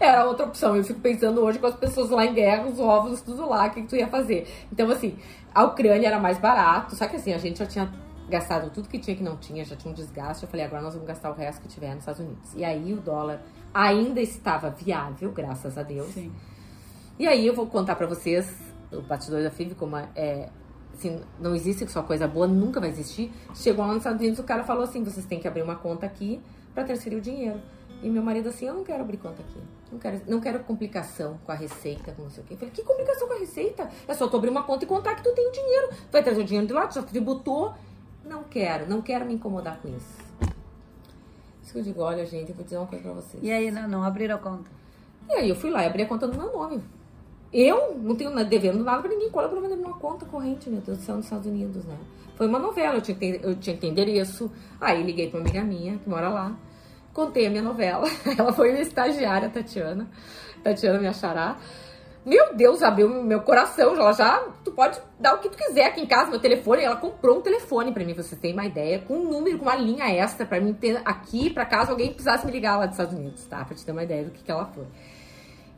era 0.00 0.24
outra 0.24 0.46
opção. 0.46 0.76
Eu 0.76 0.84
fico 0.84 1.00
pensando 1.00 1.40
hoje 1.42 1.58
com 1.58 1.66
as 1.66 1.74
pessoas 1.74 2.10
lá 2.10 2.24
em 2.24 2.34
guerra, 2.34 2.66
os 2.66 2.78
ovos, 2.78 3.20
tudo 3.20 3.48
lá, 3.48 3.66
o 3.66 3.70
que, 3.70 3.82
que 3.82 3.88
tu 3.88 3.96
ia 3.96 4.08
fazer? 4.08 4.48
Então, 4.72 4.90
assim, 4.90 5.16
a 5.54 5.64
Ucrânia 5.64 6.06
era 6.06 6.18
mais 6.18 6.38
barato, 6.38 6.94
só 6.94 7.06
que 7.06 7.16
assim, 7.16 7.32
a 7.32 7.38
gente 7.38 7.58
já 7.58 7.66
tinha 7.66 7.92
gastado 8.28 8.70
tudo 8.70 8.88
que 8.88 8.98
tinha 8.98 9.16
que 9.16 9.22
não 9.22 9.36
tinha, 9.36 9.64
já 9.64 9.76
tinha 9.76 9.90
um 9.90 9.94
desgaste. 9.94 10.44
Eu 10.44 10.48
falei, 10.48 10.64
agora 10.64 10.82
nós 10.82 10.94
vamos 10.94 11.06
gastar 11.06 11.30
o 11.30 11.34
resto 11.34 11.60
que 11.60 11.68
tiver 11.68 11.90
nos 11.90 12.00
Estados 12.00 12.20
Unidos. 12.20 12.54
E 12.54 12.64
aí 12.64 12.92
o 12.94 13.00
dólar 13.00 13.42
ainda 13.74 14.20
estava 14.20 14.70
viável, 14.70 15.32
graças 15.32 15.76
a 15.76 15.82
Deus. 15.82 16.08
Sim. 16.12 16.32
E 17.18 17.26
aí 17.26 17.46
eu 17.46 17.54
vou 17.54 17.66
contar 17.66 17.96
para 17.96 18.06
vocês, 18.06 18.56
o 18.92 19.02
batidor 19.02 19.42
da 19.42 19.50
FIV, 19.50 19.74
como 19.74 19.96
é, 19.96 20.48
assim, 20.94 21.20
não 21.38 21.54
existe 21.54 21.86
só 21.88 22.02
coisa 22.02 22.26
boa, 22.26 22.46
nunca 22.46 22.80
vai 22.80 22.88
existir. 22.88 23.32
Chegou 23.54 23.84
lá 23.84 23.92
nos 23.92 23.98
Estados 23.98 24.20
Unidos, 24.20 24.38
o 24.38 24.44
cara 24.44 24.64
falou 24.64 24.84
assim: 24.84 25.02
vocês 25.02 25.26
têm 25.26 25.40
que 25.40 25.48
abrir 25.48 25.62
uma 25.62 25.76
conta 25.76 26.06
aqui 26.06 26.40
para 26.72 26.84
transferir 26.84 27.18
o 27.18 27.20
dinheiro. 27.20 27.60
E 28.02 28.08
meu 28.08 28.22
marido 28.22 28.48
assim, 28.48 28.66
eu 28.66 28.74
não 28.74 28.82
quero 28.82 29.02
abrir 29.02 29.18
conta 29.18 29.42
aqui. 29.42 29.60
Não 29.92 29.98
quero, 29.98 30.22
não 30.26 30.40
quero 30.40 30.60
complicação 30.60 31.38
com 31.44 31.52
a 31.52 31.54
receita, 31.54 32.12
com 32.12 32.22
não 32.22 32.30
sei 32.30 32.42
o 32.42 32.46
quê. 32.46 32.54
Eu 32.54 32.58
falei, 32.58 32.72
que 32.72 32.82
complicação 32.82 33.28
com 33.28 33.34
a 33.34 33.38
receita? 33.38 33.90
É 34.08 34.14
só 34.14 34.26
tu 34.26 34.36
abrir 34.36 34.50
uma 34.50 34.62
conta 34.62 34.84
e 34.84 34.88
contar 34.88 35.14
que 35.14 35.22
tu 35.22 35.34
tem 35.34 35.48
o 35.48 35.52
dinheiro. 35.52 35.88
Tu 35.88 36.12
vai 36.12 36.22
trazer 36.22 36.40
o 36.40 36.44
dinheiro 36.44 36.66
de 36.66 36.72
lá, 36.72 36.86
tu 36.86 36.94
já 36.94 37.02
tributou. 37.02 37.74
Não 38.24 38.44
quero, 38.44 38.88
não 38.88 39.02
quero 39.02 39.26
me 39.26 39.34
incomodar 39.34 39.78
com 39.80 39.88
isso. 39.88 40.18
Isso 41.62 41.72
que 41.72 41.78
eu 41.78 41.82
digo, 41.82 42.02
olha, 42.02 42.24
gente, 42.24 42.50
eu 42.50 42.54
vou 42.54 42.64
dizer 42.64 42.78
uma 42.78 42.86
coisa 42.86 43.04
pra 43.04 43.12
vocês. 43.12 43.42
E 43.42 43.50
aí, 43.50 43.70
não, 43.70 43.88
não 43.88 44.02
abriram 44.02 44.36
a 44.36 44.38
conta? 44.38 44.70
E 45.28 45.32
aí 45.32 45.48
eu 45.48 45.56
fui 45.56 45.70
lá 45.70 45.82
e 45.82 45.86
abri 45.86 46.02
a 46.02 46.06
conta 46.06 46.26
no 46.26 46.34
meu 46.34 46.52
nome. 46.52 46.82
Eu 47.52 47.96
não 47.96 48.14
tenho 48.14 48.32
devendo 48.44 48.82
nada 48.84 49.02
pra 49.02 49.10
ninguém. 49.10 49.30
Qual 49.30 49.44
é 49.44 49.48
o 49.48 49.50
problema 49.50 49.76
de 49.76 49.82
uma 49.82 49.98
conta 49.98 50.24
corrente, 50.24 50.70
meu 50.70 50.80
Deus 50.80 50.98
do 50.98 51.04
céu, 51.04 51.16
nos 51.16 51.24
Estados 51.24 51.46
Unidos, 51.46 51.84
né? 51.84 51.96
Foi 52.36 52.46
uma 52.46 52.58
novela, 52.58 52.94
eu 52.94 53.02
tinha 53.02 53.16
que 53.16 53.20
ter, 53.20 53.44
eu 53.44 53.54
tinha 53.56 53.74
que 53.74 53.80
ter 53.82 53.88
endereço. 53.88 54.50
Aí 54.80 55.02
liguei 55.02 55.28
pra 55.28 55.40
uma 55.40 55.48
amiga 55.48 55.62
minha, 55.62 55.98
que 55.98 56.08
mora 56.08 56.28
lá. 56.28 56.56
Contei 57.12 57.46
a 57.46 57.50
minha 57.50 57.62
novela. 57.62 58.06
Ela 58.38 58.52
foi 58.52 58.70
minha 58.70 58.82
estagiária, 58.82 59.48
Tatiana. 59.48 60.08
Tatiana 60.62 60.98
me 60.98 61.06
achará. 61.06 61.56
Meu 62.24 62.54
Deus, 62.54 62.82
abriu 62.82 63.08
meu 63.08 63.40
coração. 63.40 63.94
Ela 63.94 64.12
já. 64.12 64.38
Tu 64.62 64.70
pode 64.72 65.00
dar 65.18 65.34
o 65.34 65.38
que 65.38 65.48
tu 65.48 65.56
quiser 65.56 65.86
aqui 65.86 66.00
em 66.00 66.06
casa, 66.06 66.30
meu 66.30 66.38
telefone. 66.38 66.82
Ela 66.82 66.96
comprou 66.96 67.38
um 67.38 67.40
telefone 67.40 67.92
para 67.92 68.04
mim, 68.04 68.14
você 68.14 68.36
ter 68.36 68.52
uma 68.52 68.66
ideia, 68.66 69.00
com 69.00 69.14
um 69.14 69.30
número, 69.30 69.58
com 69.58 69.64
uma 69.64 69.76
linha 69.76 70.04
extra 70.12 70.46
para 70.46 70.60
mim 70.60 70.72
ter 70.74 71.00
aqui, 71.04 71.50
para 71.50 71.64
caso 71.64 71.90
alguém 71.90 72.08
precisasse 72.08 72.44
me 72.46 72.52
ligar 72.52 72.76
lá 72.78 72.86
dos 72.86 72.94
Estados 72.94 73.18
Unidos, 73.18 73.44
tá? 73.46 73.64
Pra 73.64 73.74
te 73.74 73.84
ter 73.84 73.92
uma 73.92 74.04
ideia 74.04 74.24
do 74.24 74.30
que, 74.30 74.42
que 74.42 74.50
ela 74.50 74.66
foi. 74.66 74.86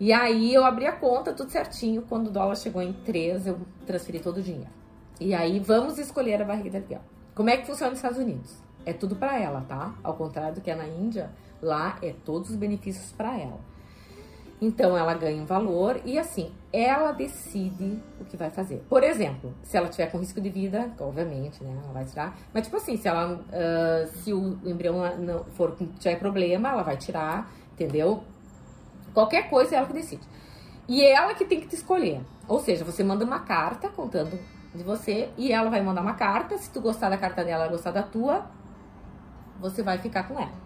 E 0.01 0.13
aí 0.13 0.53
eu 0.53 0.65
abri 0.65 0.85
a 0.87 0.93
conta, 0.93 1.33
tudo 1.33 1.51
certinho. 1.51 2.03
Quando 2.03 2.27
o 2.27 2.31
dólar 2.31 2.57
chegou 2.57 2.83
em 2.83 2.93
3, 2.93 3.47
eu 3.47 3.61
transferi 3.87 4.19
todo 4.19 4.39
o 4.39 4.43
dinheiro. 4.43 4.71
E 5.21 5.33
aí 5.33 5.61
vamos 5.61 5.97
escolher 5.99 6.43
a 6.43 6.45
barriga 6.45 6.71
de 6.71 6.77
aluguel. 6.79 7.03
Como 7.35 7.49
é 7.49 7.57
que 7.57 7.67
funciona 7.67 7.91
nos 7.91 7.99
Estados 7.99 8.19
Unidos? 8.19 8.61
É 8.85 8.93
tudo 8.93 9.17
para 9.17 9.39
ela, 9.39 9.63
tá? 9.63 9.95
Ao 10.03 10.15
contrário 10.15 10.55
do 10.55 10.61
que 10.61 10.71
é 10.71 10.75
na 10.75 10.87
Índia, 10.87 11.31
lá 11.61 11.99
é 12.03 12.15
todos 12.25 12.51
os 12.51 12.57
benefícios 12.57 13.13
para 13.13 13.39
ela. 13.39 13.61
Então 14.61 14.97
ela 14.97 15.13
ganha 15.15 15.43
um 15.43 15.45
valor 15.45 16.01
e 16.05 16.17
assim, 16.17 16.53
ela 16.73 17.11
decide 17.11 18.01
o 18.21 18.25
que 18.25 18.37
vai 18.37 18.49
fazer. 18.49 18.85
Por 18.89 19.03
exemplo, 19.03 19.53
se 19.65 19.77
ela 19.77 19.89
tiver 19.89 20.07
com 20.07 20.19
risco 20.19 20.41
de 20.41 20.51
vida, 20.51 20.93
obviamente, 21.01 21.65
né, 21.65 21.77
ela 21.83 21.93
vai 21.93 22.05
tirar. 22.05 22.39
Mas 22.55 22.65
tipo 22.65 22.77
assim, 22.77 22.97
se 22.97 23.09
ela, 23.09 23.35
uh, 23.35 24.07
se 24.07 24.33
o 24.33 24.61
embrião 24.65 25.19
não 25.19 25.43
for 25.47 25.77
tiver 25.99 26.17
problema, 26.17 26.69
ela 26.69 26.85
vai 26.85 26.97
tirar, 26.97 27.53
entendeu? 27.73 28.23
Qualquer 29.13 29.51
coisa 29.51 29.75
é 29.75 29.79
ela 29.79 29.87
que 29.89 29.95
decide. 29.95 30.23
E 30.89 31.03
é 31.03 31.13
ela 31.13 31.35
que 31.35 31.45
tem 31.45 31.61
que 31.61 31.67
te 31.67 31.75
escolher. 31.75 32.21
Ou 32.47 32.61
seja, 32.61 32.85
você 32.85 33.03
manda 33.03 33.25
uma 33.25 33.41
carta 33.41 33.89
contando 33.89 34.39
de 34.73 34.85
você 34.85 35.31
e 35.37 35.53
ela 35.53 35.71
vai 35.71 35.83
mandar 35.83 36.03
uma 36.03 36.15
carta. 36.15 36.57
Se 36.57 36.71
tu 36.71 36.81
gostar 36.81 37.09
da 37.09 37.19
carta 37.19 37.45
dela, 37.45 37.67
gostar 37.67 37.91
da 37.91 38.03
tua, 38.05 38.47
você 39.61 39.83
vai 39.83 39.99
ficar 39.99 40.25
com 40.25 40.39
ela. 40.39 40.63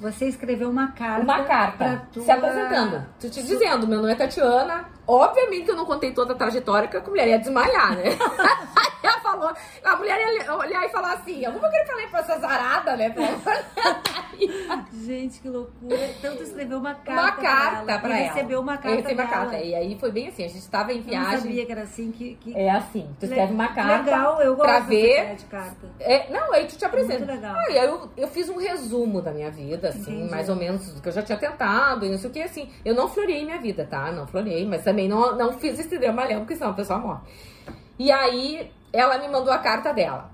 Você 0.00 0.26
escreveu 0.26 0.68
uma 0.68 0.88
carta. 0.88 1.22
Uma 1.22 1.44
carta. 1.44 2.02
Tua... 2.12 2.24
Se 2.24 2.30
apresentando. 2.30 3.06
Tô 3.20 3.28
te 3.28 3.42
dizendo, 3.42 3.86
meu 3.86 4.00
nome 4.00 4.12
é 4.12 4.16
Tatiana. 4.16 4.84
Obviamente 5.06 5.64
que 5.64 5.70
eu 5.70 5.76
não 5.76 5.84
contei 5.84 6.12
toda 6.12 6.32
a 6.32 6.36
trajetória, 6.36 6.88
que 6.88 6.96
a 6.96 7.00
mulher 7.00 7.28
ia 7.28 7.38
desmaiar, 7.38 7.96
né? 7.96 8.04
ela 9.02 9.20
falou, 9.20 9.52
a 9.84 9.96
mulher 9.96 10.18
ia 10.18 10.54
olhar 10.54 10.84
e 10.84 10.88
falar 10.88 11.14
assim, 11.14 11.44
eu 11.44 11.52
não 11.52 11.60
vou 11.60 11.70
querer 11.70 11.86
falar 11.86 12.08
pra 12.08 12.20
essa 12.20 12.38
zarada, 12.38 12.96
né? 12.96 13.14
Gente, 14.92 15.40
que 15.40 15.48
loucura. 15.48 16.10
Tanto 16.20 16.42
escreveu 16.42 16.78
uma 16.78 16.94
carta. 16.94 17.12
Uma 17.12 17.32
carta 17.32 17.84
pra 17.84 17.92
ela. 17.92 18.00
Pra 18.00 18.18
ela. 18.18 18.32
recebeu 18.32 18.60
uma 18.60 18.76
carta. 18.76 18.88
Eu 18.88 18.96
recebi 18.96 19.20
uma 19.20 19.28
carta. 19.28 19.58
E 19.58 19.74
aí 19.74 19.98
foi 19.98 20.10
bem 20.10 20.28
assim, 20.28 20.44
a 20.44 20.48
gente 20.48 20.68
tava 20.68 20.92
em 20.92 21.00
viagem. 21.00 21.26
Eu 21.26 21.32
não 21.32 21.42
sabia 21.42 21.66
que 21.66 21.72
era 21.72 21.82
assim 21.82 22.12
que. 22.12 22.34
que... 22.36 22.56
É 22.56 22.70
assim. 22.70 23.08
Tu 23.18 23.26
escreve 23.26 23.52
uma 23.52 23.68
carta. 23.68 24.04
Legal, 24.04 24.40
eu 24.42 24.56
gosto 24.56 24.68
pra 24.68 24.80
ver. 24.80 25.34
de 25.36 25.44
carta. 25.46 25.86
É, 26.00 26.30
não, 26.30 26.52
aí 26.52 26.66
tu 26.66 26.76
te 26.76 26.84
apresenta. 26.84 27.18
Muito 27.18 27.30
legal. 27.30 27.56
Aí 27.56 27.76
eu, 27.76 28.10
eu 28.16 28.28
fiz 28.28 28.48
um 28.48 28.58
resumo 28.58 29.20
da 29.20 29.32
minha 29.32 29.50
vida, 29.50 29.88
assim, 29.88 30.12
Entendi. 30.12 30.30
mais 30.30 30.48
ou 30.48 30.56
menos, 30.56 30.92
do 30.92 31.00
que 31.00 31.08
eu 31.08 31.12
já 31.12 31.22
tinha 31.22 31.38
tentado, 31.38 32.04
e 32.04 32.10
não 32.10 32.18
sei 32.18 32.30
o 32.30 32.32
que, 32.32 32.42
assim. 32.42 32.68
Eu 32.84 32.94
não 32.94 33.08
florei 33.08 33.44
minha 33.44 33.58
vida, 33.58 33.86
tá? 33.88 34.10
Não 34.12 34.26
florei, 34.26 34.66
mas 34.66 34.82
também 34.92 35.08
não, 35.08 35.36
não 35.36 35.52
fiz 35.54 35.78
esse 35.78 35.98
dramalhão, 35.98 36.40
porque 36.40 36.54
senão 36.54 36.70
a 36.70 36.74
pessoa 36.74 36.98
morre. 36.98 37.20
E 37.98 38.12
aí 38.12 38.70
ela 38.92 39.18
me 39.18 39.26
mandou 39.26 39.52
a 39.52 39.58
carta 39.58 39.92
dela. 39.92 40.30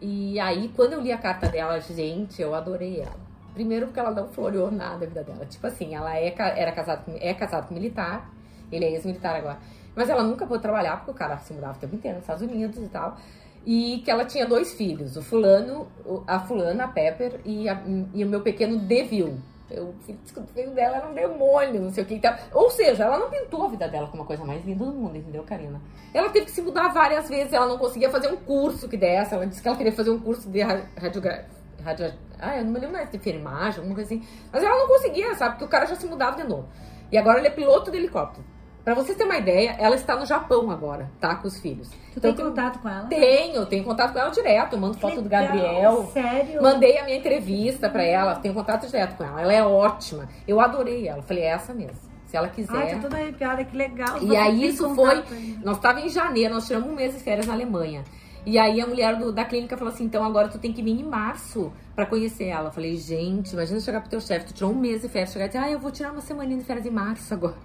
E 0.00 0.38
aí, 0.38 0.70
quando 0.76 0.92
eu 0.92 1.00
li 1.00 1.10
a 1.10 1.16
carta 1.16 1.48
dela, 1.48 1.80
gente, 1.80 2.40
eu 2.40 2.54
adorei 2.54 3.00
ela. 3.00 3.26
Primeiro 3.54 3.86
porque 3.86 3.98
ela 3.98 4.10
não 4.10 4.28
floreou 4.28 4.70
nada 4.70 5.06
a 5.06 5.08
vida 5.08 5.24
dela. 5.24 5.46
Tipo 5.46 5.66
assim, 5.66 5.94
ela 5.94 6.14
é, 6.14 6.34
era 6.36 6.72
casada, 6.72 7.02
é 7.18 7.32
casada 7.32 7.66
com 7.66 7.74
militar, 7.74 8.30
ele 8.70 8.84
é 8.84 8.92
ex-militar 8.92 9.34
agora. 9.34 9.58
Mas 9.94 10.10
ela 10.10 10.22
nunca 10.22 10.46
pôde 10.46 10.60
trabalhar, 10.60 10.98
porque 10.98 11.12
o 11.12 11.14
cara 11.14 11.38
se 11.38 11.54
mudava 11.54 11.78
o 11.78 11.80
tempo 11.80 11.94
inteiro 11.94 12.16
nos 12.16 12.24
Estados 12.24 12.42
Unidos 12.42 12.76
e 12.76 12.88
tal. 12.88 13.16
E 13.64 14.02
que 14.04 14.10
ela 14.10 14.26
tinha 14.26 14.46
dois 14.46 14.74
filhos, 14.74 15.16
o 15.16 15.22
fulano, 15.22 15.88
a 16.26 16.38
fulana, 16.40 16.84
a 16.84 16.88
Pepper, 16.88 17.40
e, 17.46 17.66
a, 17.66 17.82
e 18.12 18.22
o 18.22 18.28
meu 18.28 18.42
pequeno 18.42 18.78
Devil. 18.78 19.38
Eu, 19.70 19.88
o 19.88 20.46
filho 20.54 20.70
dela 20.70 20.98
era 20.98 21.08
um 21.08 21.14
demônio, 21.14 21.80
não 21.80 21.90
sei 21.90 22.04
o 22.04 22.06
que. 22.06 22.14
Então, 22.14 22.34
ou 22.52 22.70
seja, 22.70 23.04
ela 23.04 23.18
não 23.18 23.28
pintou 23.28 23.64
a 23.64 23.68
vida 23.68 23.88
dela 23.88 24.06
como 24.06 24.22
a 24.22 24.26
coisa 24.26 24.44
mais 24.44 24.64
linda 24.64 24.84
do 24.84 24.92
mundo, 24.92 25.16
entendeu, 25.16 25.42
Karina? 25.42 25.80
Ela 26.14 26.30
teve 26.30 26.46
que 26.46 26.52
se 26.52 26.62
mudar 26.62 26.88
várias 26.88 27.28
vezes, 27.28 27.52
ela 27.52 27.66
não 27.66 27.76
conseguia 27.76 28.08
fazer 28.08 28.28
um 28.28 28.36
curso 28.36 28.88
que 28.88 28.96
desse. 28.96 29.34
Ela 29.34 29.46
disse 29.46 29.60
que 29.60 29.66
ela 29.66 29.76
queria 29.76 29.92
fazer 29.92 30.10
um 30.10 30.20
curso 30.20 30.48
de 30.48 30.60
radiografia. 30.62 31.56
Radio, 31.82 32.12
ah, 32.40 32.58
eu 32.58 32.64
não 32.64 32.72
me 32.72 32.80
lembro 32.80 32.96
mais 32.96 33.10
de 33.10 33.16
enfermagem, 33.16 33.78
alguma 33.78 33.94
coisa 33.94 34.12
assim. 34.12 34.26
Mas 34.52 34.62
ela 34.62 34.76
não 34.76 34.88
conseguia, 34.88 35.34
sabe? 35.36 35.52
Porque 35.52 35.64
o 35.66 35.68
cara 35.68 35.86
já 35.86 35.94
se 35.94 36.06
mudava 36.06 36.36
de 36.36 36.48
novo. 36.48 36.68
E 37.12 37.18
agora 37.18 37.38
ele 37.38 37.46
é 37.46 37.50
piloto 37.50 37.90
de 37.90 37.96
helicóptero. 37.96 38.44
Pra 38.86 38.94
vocês 38.94 39.18
terem 39.18 39.32
uma 39.32 39.38
ideia, 39.40 39.74
ela 39.80 39.96
está 39.96 40.14
no 40.14 40.24
Japão 40.24 40.70
agora, 40.70 41.10
tá? 41.18 41.34
Com 41.34 41.48
os 41.48 41.58
filhos. 41.58 41.88
Tu 41.90 42.18
então, 42.18 42.32
tem 42.32 42.44
contato 42.44 42.78
com 42.78 42.88
ela? 42.88 43.08
Tenho, 43.08 43.66
tenho 43.66 43.82
contato 43.82 44.12
com 44.12 44.18
ela 44.20 44.30
direto. 44.30 44.74
Eu 44.74 44.78
mando 44.78 44.96
foto 44.96 45.20
do 45.20 45.28
Gabriel. 45.28 46.08
Sério? 46.12 46.62
Mandei 46.62 46.96
a 46.96 47.04
minha 47.04 47.16
entrevista 47.16 47.90
pra 47.90 48.04
ela, 48.04 48.36
tenho 48.36 48.54
contato 48.54 48.86
direto 48.86 49.16
com 49.16 49.24
ela. 49.24 49.42
Ela 49.42 49.52
é 49.52 49.60
ótima. 49.60 50.28
Eu 50.46 50.60
adorei 50.60 51.08
ela. 51.08 51.20
Falei, 51.20 51.42
é 51.42 51.48
essa 51.48 51.74
mesmo. 51.74 51.98
Se 52.26 52.36
ela 52.36 52.48
quiser. 52.48 52.76
Ai, 52.76 52.94
tô 52.94 53.00
toda 53.00 53.16
arrepiada, 53.16 53.64
que 53.64 53.76
legal. 53.76 54.22
E 54.22 54.36
aí 54.36 54.68
isso 54.68 54.94
foi. 54.94 55.16
Nós 55.64 55.78
estávamos 55.78 56.04
em 56.04 56.08
janeiro, 56.08 56.54
nós 56.54 56.64
tiramos 56.68 56.88
um 56.88 56.94
mês 56.94 57.12
de 57.12 57.18
férias 57.18 57.44
na 57.44 57.54
Alemanha. 57.54 58.04
E 58.46 58.56
aí 58.56 58.80
a 58.80 58.86
mulher 58.86 59.16
do, 59.16 59.32
da 59.32 59.44
clínica 59.44 59.76
falou 59.76 59.92
assim: 59.92 60.04
então 60.04 60.22
agora 60.22 60.46
tu 60.46 60.60
tem 60.60 60.72
que 60.72 60.80
vir 60.80 60.92
em 60.92 61.02
março 61.02 61.72
para 61.96 62.06
conhecer 62.06 62.44
ela. 62.44 62.68
Eu 62.68 62.72
falei, 62.72 62.94
gente, 62.96 63.50
imagina 63.52 63.80
chegar 63.80 64.00
pro 64.00 64.10
teu 64.10 64.20
chefe, 64.20 64.46
tu 64.46 64.54
tirou 64.54 64.70
um 64.70 64.76
mês 64.76 65.02
de 65.02 65.08
férias, 65.08 65.32
chegar 65.32 65.46
e 65.46 65.48
dizer, 65.48 65.58
ah, 65.58 65.70
eu 65.72 65.80
vou 65.80 65.90
tirar 65.90 66.12
uma 66.12 66.20
semaninha 66.20 66.60
de 66.60 66.64
férias 66.64 66.86
em 66.86 66.90
março 66.90 67.34
agora. 67.34 67.56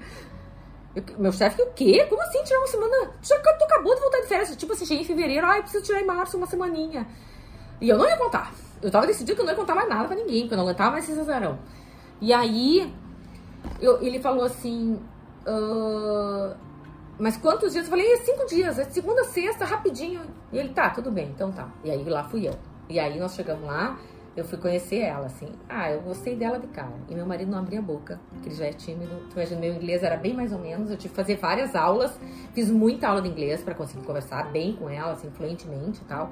Eu, 0.95 1.03
meu 1.17 1.31
chefe, 1.31 1.61
o 1.61 1.71
quê? 1.73 2.05
Como 2.09 2.21
assim 2.21 2.43
tirar 2.43 2.59
uma 2.59 2.67
semana? 2.67 3.11
Já, 3.21 3.39
tu 3.39 3.63
acabou 3.63 3.95
de 3.95 4.01
voltar 4.01 4.19
de 4.21 4.27
férias. 4.27 4.55
Tipo 4.55 4.73
assim, 4.73 4.85
cheguei 4.85 5.03
em 5.03 5.07
fevereiro, 5.07 5.45
ai, 5.45 5.61
preciso 5.61 5.83
tirar 5.83 6.01
em 6.01 6.05
março 6.05 6.37
uma 6.37 6.47
semaninha. 6.47 7.07
E 7.79 7.89
eu 7.89 7.97
não 7.97 8.07
ia 8.07 8.17
contar. 8.17 8.53
Eu 8.81 8.91
tava 8.91 9.07
decidindo 9.07 9.35
que 9.35 9.41
eu 9.41 9.45
não 9.45 9.53
ia 9.53 9.57
contar 9.57 9.75
mais 9.75 9.87
nada 9.87 10.05
pra 10.05 10.15
ninguém, 10.15 10.41
porque 10.41 10.53
eu 10.53 10.57
não 10.57 10.65
aguentava 10.65 10.91
mais 10.91 11.07
esse 11.07 11.19
azarão. 11.19 11.57
E 12.19 12.33
aí, 12.33 12.93
eu, 13.79 14.01
ele 14.01 14.19
falou 14.19 14.43
assim. 14.43 14.99
Uh, 15.47 16.55
mas 17.17 17.37
quantos 17.37 17.71
dias? 17.71 17.85
Eu 17.85 17.89
falei, 17.89 18.11
é 18.13 18.17
cinco 18.17 18.45
dias, 18.45 18.79
é 18.79 18.85
segunda, 18.85 19.23
sexta, 19.23 19.63
rapidinho. 19.63 20.21
E 20.51 20.57
ele, 20.57 20.69
tá, 20.69 20.89
tudo 20.89 21.11
bem, 21.11 21.29
então 21.29 21.51
tá. 21.51 21.69
E 21.83 21.91
aí 21.91 22.03
lá 22.03 22.23
fui 22.23 22.47
eu. 22.47 22.55
E 22.89 22.99
aí 22.99 23.17
nós 23.19 23.33
chegamos 23.33 23.65
lá, 23.65 23.97
eu 24.35 24.45
fui 24.45 24.57
conhecer 24.57 24.99
ela, 24.99 25.25
assim. 25.25 25.49
Ah, 25.67 25.91
eu 25.91 26.01
gostei 26.01 26.35
dela 26.35 26.57
de 26.57 26.67
cara. 26.67 26.93
E 27.09 27.13
meu 27.13 27.25
marido 27.25 27.51
não 27.51 27.59
abria 27.59 27.79
a 27.79 27.81
boca, 27.81 28.19
porque 28.29 28.47
ele 28.49 28.55
já 28.55 28.65
é 28.65 28.71
tímido. 28.71 29.11
Tu 29.29 29.35
imagina, 29.35 29.59
meu 29.59 29.73
inglês 29.73 30.03
era 30.03 30.15
bem 30.15 30.33
mais 30.33 30.53
ou 30.53 30.59
menos. 30.59 30.89
Eu 30.89 30.97
tive 30.97 31.09
que 31.09 31.15
fazer 31.15 31.35
várias 31.35 31.75
aulas. 31.75 32.17
Fiz 32.53 32.71
muita 32.71 33.09
aula 33.09 33.21
de 33.21 33.27
inglês 33.27 33.61
para 33.61 33.75
conseguir 33.75 34.05
conversar 34.05 34.49
bem 34.51 34.73
com 34.73 34.89
ela, 34.89 35.11
assim, 35.11 35.29
fluentemente 35.31 36.01
e 36.01 36.05
tal. 36.05 36.31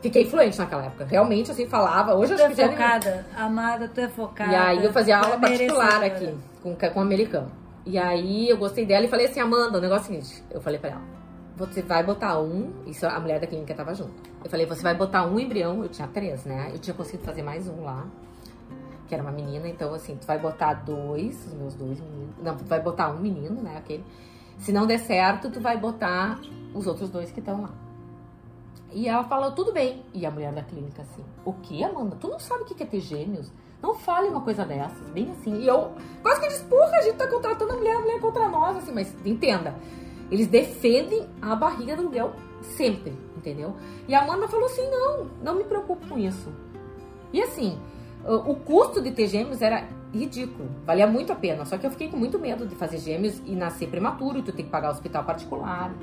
Fiquei 0.00 0.24
fluente 0.24 0.58
naquela 0.58 0.86
época. 0.86 1.04
Realmente, 1.04 1.50
assim, 1.50 1.66
falava. 1.66 2.14
Hoje 2.14 2.32
eu 2.32 2.46
acho 2.46 2.54
que 2.54 2.62
é 2.62 2.68
focada. 2.70 3.26
Nem... 3.30 3.44
Amada, 3.44 3.88
tu 3.88 4.00
é 4.00 4.08
focada. 4.08 4.52
E 4.52 4.54
aí 4.54 4.84
eu 4.84 4.92
fazia 4.92 5.18
aula 5.18 5.38
particular 5.38 6.02
aqui, 6.02 6.34
com, 6.62 6.74
com 6.74 6.98
um 6.98 7.02
americano. 7.02 7.50
E 7.84 7.98
aí 7.98 8.48
eu 8.48 8.56
gostei 8.56 8.84
dela 8.84 9.04
e 9.04 9.08
falei 9.08 9.26
assim, 9.26 9.40
Amanda, 9.40 9.78
o 9.78 9.80
negócio 9.80 10.12
é 10.12 10.18
o 10.18 10.22
seguinte. 10.22 10.44
Eu 10.50 10.60
falei 10.60 10.78
pra 10.78 10.90
ela, 10.90 11.02
você 11.56 11.80
vai 11.80 12.04
botar 12.04 12.38
um, 12.38 12.70
isso 12.86 13.06
a 13.06 13.18
mulher 13.18 13.40
da 13.40 13.46
clínica 13.46 13.74
tava 13.74 13.94
junto. 13.94 14.12
Eu 14.44 14.50
falei, 14.50 14.66
você 14.66 14.82
vai 14.82 14.94
botar 14.94 15.26
um 15.26 15.40
embrião, 15.40 15.82
eu 15.82 15.88
tinha 15.88 16.06
três, 16.06 16.44
né? 16.44 16.70
Eu 16.72 16.78
tinha 16.78 16.94
conseguido 16.94 17.24
fazer 17.24 17.42
mais 17.42 17.66
um 17.66 17.82
lá, 17.82 18.06
que 19.08 19.14
era 19.14 19.22
uma 19.22 19.32
menina, 19.32 19.66
então 19.66 19.94
assim, 19.94 20.16
tu 20.16 20.26
vai 20.26 20.38
botar 20.38 20.74
dois, 20.74 21.46
os 21.46 21.54
meus 21.54 21.74
dois 21.74 21.98
meninos. 21.98 22.34
Não, 22.42 22.56
tu 22.56 22.64
vai 22.66 22.80
botar 22.80 23.10
um 23.10 23.18
menino, 23.18 23.62
né? 23.62 23.78
Aquele. 23.78 24.04
Se 24.58 24.70
não 24.70 24.86
der 24.86 24.98
certo, 24.98 25.50
tu 25.50 25.58
vai 25.58 25.78
botar 25.78 26.38
os 26.74 26.86
outros 26.86 27.08
dois 27.08 27.32
que 27.32 27.40
estão 27.40 27.62
lá. 27.62 27.70
E 28.92 29.08
ela 29.08 29.24
falou, 29.24 29.52
tudo 29.52 29.72
bem. 29.72 30.02
E 30.12 30.26
a 30.26 30.30
mulher 30.30 30.52
da 30.52 30.62
clínica 30.62 31.02
assim, 31.02 31.24
o 31.44 31.54
que, 31.54 31.82
Amanda? 31.82 32.16
Tu 32.16 32.28
não 32.28 32.38
sabe 32.38 32.62
o 32.62 32.66
que 32.66 32.82
é 32.82 32.86
ter 32.86 33.00
gêmeos? 33.00 33.50
Não 33.82 33.94
fale 33.94 34.28
uma 34.28 34.40
coisa 34.42 34.64
dessas, 34.64 35.08
bem 35.10 35.30
assim. 35.30 35.60
E 35.60 35.66
eu 35.66 35.92
quase 36.22 36.40
que 36.40 36.48
disse, 36.48 36.64
porra, 36.64 36.96
a 36.96 37.02
gente 37.02 37.16
tá 37.16 37.26
contratando 37.26 37.72
a 37.72 37.76
mulher, 37.76 37.96
a 37.96 38.00
mulher 38.00 38.20
contra 38.20 38.48
nós, 38.48 38.76
assim, 38.78 38.92
mas 38.92 39.14
entenda. 39.24 39.74
Eles 40.30 40.46
defendem 40.46 41.26
a 41.40 41.54
barriga 41.54 41.94
do 41.94 42.02
aluguel 42.02 42.32
sempre, 42.62 43.12
entendeu? 43.36 43.74
E 44.08 44.14
a 44.14 44.22
Amanda 44.22 44.48
falou 44.48 44.66
assim: 44.66 44.88
não, 44.90 45.26
não 45.42 45.54
me 45.56 45.64
preocupo 45.64 46.06
com 46.08 46.18
isso. 46.18 46.52
E 47.32 47.42
assim, 47.42 47.78
o 48.24 48.54
custo 48.56 49.00
de 49.00 49.10
ter 49.12 49.28
gêmeos 49.28 49.62
era 49.62 49.88
ridículo, 50.12 50.68
valia 50.84 51.06
muito 51.06 51.32
a 51.32 51.36
pena. 51.36 51.64
Só 51.64 51.76
que 51.78 51.86
eu 51.86 51.90
fiquei 51.90 52.08
com 52.08 52.16
muito 52.16 52.38
medo 52.38 52.66
de 52.66 52.74
fazer 52.74 52.98
gêmeos 52.98 53.40
e 53.44 53.54
nascer 53.54 53.88
prematuro, 53.88 54.42
tu 54.42 54.52
tem 54.52 54.64
que 54.64 54.70
pagar 54.70 54.90
hospital 54.90 55.24
particular. 55.24 55.94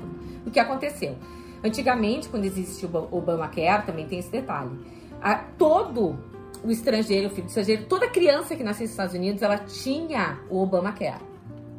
O 0.46 0.50
que 0.50 0.60
aconteceu? 0.60 1.16
Antigamente, 1.62 2.28
quando 2.28 2.44
existe 2.44 2.86
o 2.86 3.08
Obamacare, 3.10 3.86
também 3.86 4.06
tem 4.06 4.18
esse 4.18 4.30
detalhe. 4.30 4.78
A, 5.20 5.34
todo 5.34 6.18
o 6.62 6.70
estrangeiro, 6.70 7.28
o 7.28 7.30
filho 7.30 7.46
do 7.46 7.48
estrangeiro, 7.48 7.86
toda 7.86 8.08
criança 8.08 8.54
que 8.54 8.62
nasce 8.62 8.82
nos 8.82 8.90
Estados 8.90 9.14
Unidos, 9.14 9.42
ela 9.42 9.58
tinha 9.58 10.38
o 10.50 10.62
Obamacare. 10.62 11.33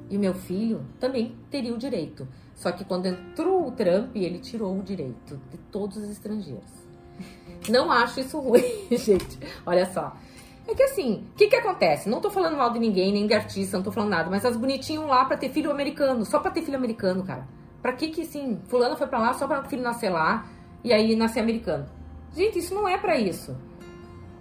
E 0.09 0.17
o 0.17 0.19
meu 0.19 0.33
filho 0.33 0.85
também 0.99 1.35
teria 1.49 1.73
o 1.73 1.77
direito. 1.77 2.27
Só 2.53 2.71
que 2.71 2.85
quando 2.85 3.07
entrou 3.07 3.67
o 3.67 3.71
Trump, 3.71 4.15
ele 4.15 4.39
tirou 4.39 4.77
o 4.77 4.83
direito 4.83 5.39
de 5.51 5.57
todos 5.71 5.97
os 5.97 6.09
estrangeiros. 6.09 6.71
Não 7.69 7.91
acho 7.91 8.19
isso 8.19 8.39
ruim, 8.39 8.63
gente. 8.91 9.39
Olha 9.65 9.85
só. 9.91 10.15
É 10.67 10.73
que 10.73 10.83
assim, 10.83 11.27
o 11.31 11.35
que 11.35 11.47
que 11.47 11.55
acontece? 11.55 12.09
Não 12.09 12.19
tô 12.19 12.29
falando 12.29 12.57
mal 12.57 12.71
de 12.71 12.79
ninguém, 12.79 13.11
nem 13.11 13.27
de 13.27 13.33
artista, 13.35 13.77
não 13.77 13.83
tô 13.83 13.91
falando 13.91 14.09
nada, 14.09 14.31
mas 14.31 14.43
as 14.43 14.57
bonitinhas 14.57 15.05
lá 15.05 15.23
pra 15.23 15.37
ter 15.37 15.49
filho 15.49 15.69
americano, 15.69 16.25
só 16.25 16.39
pra 16.39 16.49
ter 16.49 16.63
filho 16.63 16.75
americano, 16.77 17.23
cara. 17.23 17.47
Pra 17.83 17.93
que 17.93 18.07
que, 18.07 18.21
assim, 18.21 18.59
fulano 18.67 18.97
foi 18.97 19.05
pra 19.05 19.19
lá 19.19 19.33
só 19.35 19.47
pra 19.47 19.61
o 19.61 19.69
filho 19.69 19.83
nascer 19.83 20.09
lá 20.09 20.47
e 20.83 20.91
aí 20.91 21.15
nascer 21.15 21.41
americano? 21.41 21.85
Gente, 22.35 22.57
isso 22.57 22.73
não 22.73 22.87
é 22.87 22.97
pra 22.97 23.15
isso. 23.15 23.55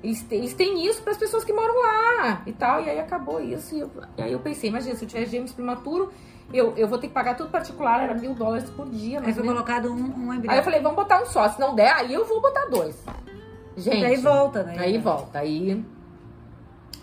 Eles, 0.04 0.26
eles 0.30 0.52
têm 0.52 0.86
isso 0.86 1.02
para 1.02 1.12
as 1.12 1.16
pessoas 1.16 1.42
que 1.44 1.52
moram 1.52 1.74
lá 1.80 2.42
e 2.46 2.52
tal. 2.52 2.82
E 2.82 2.90
aí 2.90 3.00
acabou 3.00 3.40
isso. 3.40 3.74
E, 3.74 3.80
eu, 3.80 3.90
e 4.18 4.22
aí 4.22 4.32
eu 4.32 4.38
pensei, 4.38 4.68
imagina, 4.68 4.94
se 4.94 5.02
eu 5.02 5.08
tiver 5.08 5.24
gêmeos 5.24 5.52
prematuro, 5.52 6.12
eu, 6.52 6.74
eu 6.76 6.86
vou 6.86 6.98
ter 6.98 7.08
que 7.08 7.14
pagar 7.14 7.34
tudo 7.34 7.48
particular, 7.48 8.02
era 8.02 8.12
mil 8.12 8.34
dólares 8.34 8.68
por 8.68 8.86
dia. 8.90 9.22
Aí 9.24 9.32
foi 9.32 9.42
colocado 9.42 9.90
um, 9.90 9.94
um 9.94 10.34
embrião. 10.34 10.52
Aí 10.52 10.60
eu 10.60 10.62
falei, 10.62 10.80
vamos 10.80 10.96
botar 10.96 11.22
um 11.22 11.26
só. 11.26 11.48
Se 11.48 11.58
não 11.58 11.74
der, 11.74 11.90
aí 11.90 12.12
eu 12.12 12.26
vou 12.26 12.38
botar 12.42 12.66
dois. 12.66 13.02
Gente. 13.78 14.02
E 14.02 14.04
aí 14.04 14.16
volta, 14.16 14.62
né? 14.62 14.76
Aí 14.78 14.98
volta. 14.98 15.38
Aí 15.38 15.82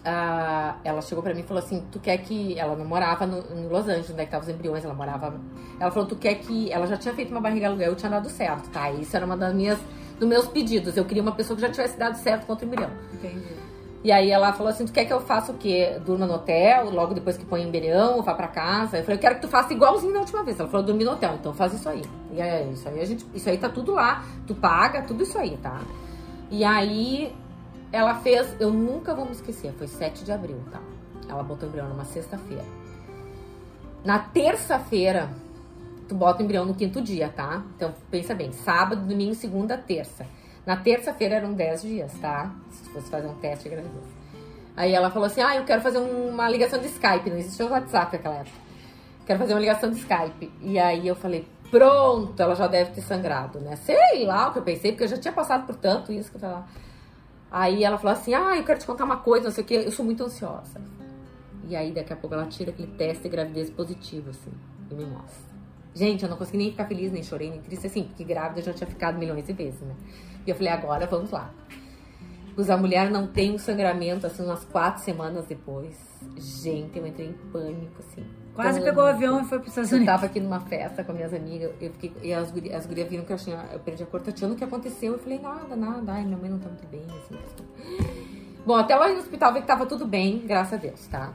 ah, 0.06 0.76
ela 0.84 1.02
chegou 1.02 1.24
pra 1.24 1.34
mim 1.34 1.42
e 1.42 1.44
falou 1.44 1.64
assim: 1.64 1.84
Tu 1.92 2.00
quer 2.00 2.18
que. 2.20 2.58
Ela 2.58 2.76
não 2.76 2.86
morava 2.86 3.26
no, 3.26 3.40
em 3.58 3.68
Los 3.68 3.88
Angeles, 3.88 4.12
onde 4.12 4.22
é 4.22 4.26
que 4.26 4.32
tava 4.32 4.44
os 4.44 4.50
embriões, 4.50 4.86
ela 4.86 4.94
morava. 4.94 5.34
Ela 5.80 5.92
falou: 5.92 6.08
Tu 6.08 6.16
quer 6.16 6.36
que. 6.36 6.72
Ela 6.72 6.86
já 6.86 6.98
tinha 6.98 7.14
feito 7.14 7.32
uma 7.32 7.42
barriga 7.42 7.68
aluguel 7.68 7.94
e 7.94 7.96
tinha 7.96 8.10
dado 8.10 8.30
certo, 8.30 8.70
tá? 8.70 8.92
Isso 8.92 9.16
era 9.16 9.26
uma 9.26 9.36
das 9.36 9.54
minhas 9.54 9.80
dos 10.22 10.30
meus 10.30 10.48
pedidos. 10.48 10.96
Eu 10.96 11.04
queria 11.04 11.24
uma 11.24 11.32
pessoa 11.32 11.56
que 11.56 11.62
já 11.62 11.70
tivesse 11.70 11.98
dado 11.98 12.16
certo 12.16 12.46
contra 12.46 12.64
o 12.64 12.68
embrião. 12.68 12.92
Entendi. 13.12 13.56
E 14.04 14.12
aí 14.12 14.30
ela 14.30 14.54
falou 14.54 14.72
assim: 14.72 14.86
Tu 14.86 14.92
quer 14.92 15.06
que 15.06 15.12
eu 15.12 15.20
faça 15.20 15.52
o 15.52 15.58
quê? 15.58 16.00
Durma 16.06 16.28
no 16.28 16.36
hotel, 16.36 16.92
logo 16.92 17.16
depois 17.16 17.38
que 17.38 17.46
põe 17.46 17.64
embrião, 17.64 18.22
vá 18.22 18.36
pra 18.36 18.48
casa? 18.48 18.98
Eu 18.98 19.04
falei: 19.04 19.18
Eu 19.18 19.22
quero 19.22 19.36
que 19.36 19.42
tu 19.42 19.48
faça 19.48 19.74
igualzinho 19.74 20.14
na 20.14 20.20
última 20.20 20.44
vez. 20.44 20.60
Ela 20.60 20.70
falou: 20.70 20.86
Dormir 20.86 21.06
no 21.06 21.14
hotel, 21.14 21.36
então 21.40 21.54
faz 21.54 21.74
isso 21.74 21.90
aí. 21.90 22.04
E 22.32 22.40
é 22.40 22.68
isso 22.72 22.88
aí, 22.88 23.00
a 23.00 23.06
gente, 23.06 23.26
isso 23.34 23.50
aí 23.50 23.58
tá 23.58 23.68
tudo 23.68 23.94
lá. 23.94 24.24
Tu 24.46 24.54
paga, 24.54 25.02
tudo 25.02 25.24
isso 25.24 25.38
aí, 25.38 25.58
tá? 25.58 25.82
E 26.52 26.64
aí 26.64 27.36
ela 27.92 28.16
fez, 28.16 28.56
eu 28.60 28.72
nunca 28.72 29.14
vou 29.14 29.26
me 29.26 29.32
esquecer, 29.32 29.74
foi 29.74 29.88
7 29.88 30.24
de 30.24 30.32
abril, 30.32 30.60
tá? 30.72 30.80
Ela 31.28 31.44
botou 31.44 31.68
embrião 31.68 31.90
numa 31.90 32.06
sexta-feira. 32.06 32.64
Na 34.04 34.20
terça-feira, 34.20 35.30
tu 36.12 36.16
bota 36.16 36.42
o 36.42 36.44
embrião 36.44 36.66
no 36.66 36.76
quinto 36.76 37.02
dia, 37.02 37.30
tá? 37.30 37.64
Então, 37.74 37.94
pensa 38.10 38.36
bem, 38.36 38.52
sábado, 38.52 39.08
domingo, 39.08 39.34
segunda, 39.34 39.78
terça. 39.78 40.28
Na 40.66 40.76
terça-feira 40.76 41.36
eram 41.36 41.54
10 41.54 41.82
dias, 41.84 42.12
tá? 42.20 42.54
Se 42.70 42.90
fosse 42.90 43.10
fazer 43.10 43.28
um 43.28 43.36
teste 43.36 43.64
de 43.64 43.70
gravidez. 43.70 44.04
Aí 44.76 44.94
ela 44.94 45.10
falou 45.10 45.28
assim, 45.28 45.42
ah, 45.42 45.56
eu 45.56 45.64
quero 45.64 45.82
fazer 45.82 46.00
uma 46.00 46.50
ligação 46.50 46.80
de 46.80 46.88
Skype. 46.88 47.30
Não 47.30 47.38
existia 47.38 47.66
o 47.66 47.70
WhatsApp 47.70 48.18
naquela 48.18 48.36
época. 48.36 48.58
Quero 49.26 49.40
fazer 49.40 49.54
uma 49.54 49.62
ligação 49.62 49.90
de 49.90 50.00
Skype. 50.00 50.52
E 50.62 50.78
aí 50.78 51.08
eu 51.08 51.16
falei, 51.16 51.48
pronto, 51.70 52.38
ela 52.38 52.56
já 52.56 52.68
deve 52.68 52.92
ter 52.92 53.02
sangrado, 53.02 53.62
né? 53.62 53.78
Sei 53.78 54.26
lá 54.26 54.50
o 54.50 54.52
que 54.52 54.60
eu 54.60 54.64
pensei, 54.64 54.92
porque 54.92 55.06
eu 55.06 55.08
já 55.08 55.18
tinha 55.18 55.34
passado 55.34 55.66
por 55.66 55.76
tanto 55.76 56.12
isso 56.12 56.30
que 56.30 56.36
eu 56.36 56.42
falei. 56.42 56.58
Aí 57.50 57.86
ela 57.86 57.98
falou 57.98 58.12
assim, 58.12 58.34
ah, 58.34 58.58
eu 58.58 58.66
quero 58.66 58.80
te 58.80 58.86
contar 58.86 59.06
uma 59.06 59.18
coisa, 59.18 59.46
não 59.46 59.52
sei 59.52 59.64
o 59.64 59.68
que, 59.68 59.76
eu 59.76 59.92
sou 59.94 60.04
muito 60.04 60.22
ansiosa. 60.26 60.82
E 61.70 61.76
aí 61.76 61.94
daqui 61.94 62.12
a 62.12 62.18
pouco 62.18 62.36
ela 62.36 62.48
tira 62.48 62.72
aquele 62.72 62.92
teste 62.98 63.24
de 63.24 63.30
gravidez 63.30 63.70
positivo, 63.70 64.30
assim, 64.30 64.52
e 64.90 64.94
me 64.94 65.06
mostra. 65.06 65.51
Gente, 65.94 66.24
eu 66.24 66.30
não 66.30 66.38
consegui 66.38 66.58
nem 66.58 66.72
ficar 66.72 66.86
feliz, 66.86 67.12
nem 67.12 67.22
chorei, 67.22 67.50
nem 67.50 67.62
triste, 67.62 67.88
assim, 67.88 68.04
porque 68.04 68.24
grávida 68.24 68.62
eu 68.62 68.64
já 68.66 68.74
tinha 68.74 68.88
ficado 68.88 69.18
milhões 69.18 69.46
de 69.46 69.54
vezes, 69.54 69.82
né? 69.82 69.94
E 70.46 70.50
eu 70.50 70.56
falei, 70.56 70.72
agora 70.72 71.06
vamos 71.06 71.32
lá. 71.32 71.54
a 72.70 72.78
mulher 72.78 73.12
não 73.12 73.28
tem 73.28 73.54
um 73.54 73.58
sangramento, 73.58 74.26
assim, 74.26 74.44
umas 74.44 74.64
quatro 74.64 75.04
semanas 75.04 75.46
depois. 75.46 75.98
Gente, 76.38 76.98
eu 76.98 77.06
entrei 77.06 77.28
em 77.28 77.34
pânico, 77.52 78.00
assim. 78.00 78.26
Quase 78.56 78.80
pânico. 78.80 78.86
pegou 78.86 79.04
o 79.04 79.08
avião 79.08 79.42
e 79.42 79.46
foi 79.46 79.60
para 79.60 79.66
os 79.66 79.72
Estados 79.72 79.92
Unidos. 79.92 80.08
Eu 80.08 80.14
tava 80.14 80.26
aqui 80.28 80.40
numa 80.40 80.62
festa 80.62 81.04
com 81.04 81.12
minhas 81.12 81.34
amigas, 81.34 81.72
eu 81.82 81.92
fiquei, 81.92 82.14
e 82.24 82.34
as, 82.34 82.52
gurias, 82.52 82.76
as 82.76 82.86
gurias 82.86 83.10
viram 83.10 83.26
que 83.26 83.34
eu, 83.34 83.38
tinha, 83.38 83.66
eu 83.74 83.80
perdi 83.80 84.04
a 84.04 84.06
cor, 84.06 84.22
Tatiana, 84.22 84.54
o 84.54 84.58
que 84.58 84.64
aconteceu? 84.64 85.14
Eu 85.14 85.20
falei, 85.20 85.40
nada, 85.40 85.76
nada, 85.76 86.14
ai, 86.14 86.24
minha 86.24 86.38
mãe 86.38 86.50
não 86.50 86.60
tá 86.60 86.70
muito 86.70 86.88
bem, 86.88 87.04
assim. 87.04 87.36
assim. 87.36 88.32
Bom, 88.66 88.76
até 88.76 88.96
lá 88.96 89.10
no 89.10 89.20
hospital 89.20 89.54
vi 89.54 89.62
que 89.62 89.68
tava 89.68 89.86
tudo 89.86 90.06
bem, 90.06 90.40
graças 90.46 90.74
a 90.74 90.78
Deus, 90.78 91.06
tá? 91.08 91.34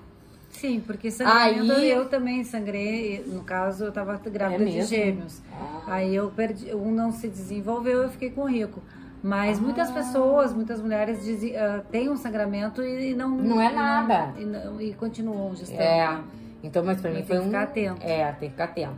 Sim, 0.60 0.80
porque 0.80 1.10
sangramento 1.10 1.72
Aí... 1.72 1.90
eu 1.90 2.08
também 2.08 2.42
sangrei, 2.42 3.22
no 3.26 3.44
caso 3.44 3.84
eu 3.84 3.92
tava 3.92 4.16
grávida 4.16 4.64
é 4.64 4.66
de 4.66 4.82
gêmeos. 4.82 5.42
Ah. 5.52 5.82
Aí 5.86 6.14
eu 6.14 6.30
perdi, 6.30 6.74
um 6.74 6.90
não 6.90 7.12
se 7.12 7.28
desenvolveu, 7.28 8.02
eu 8.02 8.08
fiquei 8.08 8.30
com 8.30 8.42
o 8.42 8.46
rico. 8.46 8.82
Mas 9.22 9.58
ah. 9.58 9.62
muitas 9.62 9.90
pessoas, 9.90 10.54
muitas 10.54 10.80
mulheres 10.80 11.22
dizem, 11.22 11.52
uh, 11.52 11.82
têm 11.90 12.08
um 12.08 12.16
sangramento 12.16 12.82
e 12.82 13.14
não. 13.14 13.30
Não 13.30 13.60
é 13.60 13.70
nada. 13.70 14.34
E, 14.38 14.44
não, 14.44 14.80
e, 14.80 14.90
e 14.90 14.94
continuam 14.94 15.54
gestando. 15.54 15.82
É. 15.82 16.20
Então, 16.62 16.82
mas 16.82 17.00
pra 17.00 17.10
mim 17.10 17.22
foi 17.22 17.38
um. 17.38 17.42
Tem 17.42 17.50
que 17.50 17.56
ficar 17.56 17.62
atento. 17.62 18.06
É, 18.06 18.32
tem 18.32 18.48
que 18.48 18.54
ficar 18.54 18.64
atento. 18.64 18.96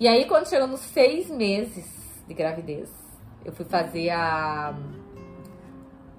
E 0.00 0.08
aí, 0.08 0.24
quando 0.24 0.48
chegou 0.48 0.66
nos 0.66 0.80
seis 0.80 1.30
meses 1.30 1.86
de 2.26 2.34
gravidez, 2.34 2.88
eu 3.44 3.52
fui 3.52 3.66
fazer 3.66 4.10
a. 4.10 4.74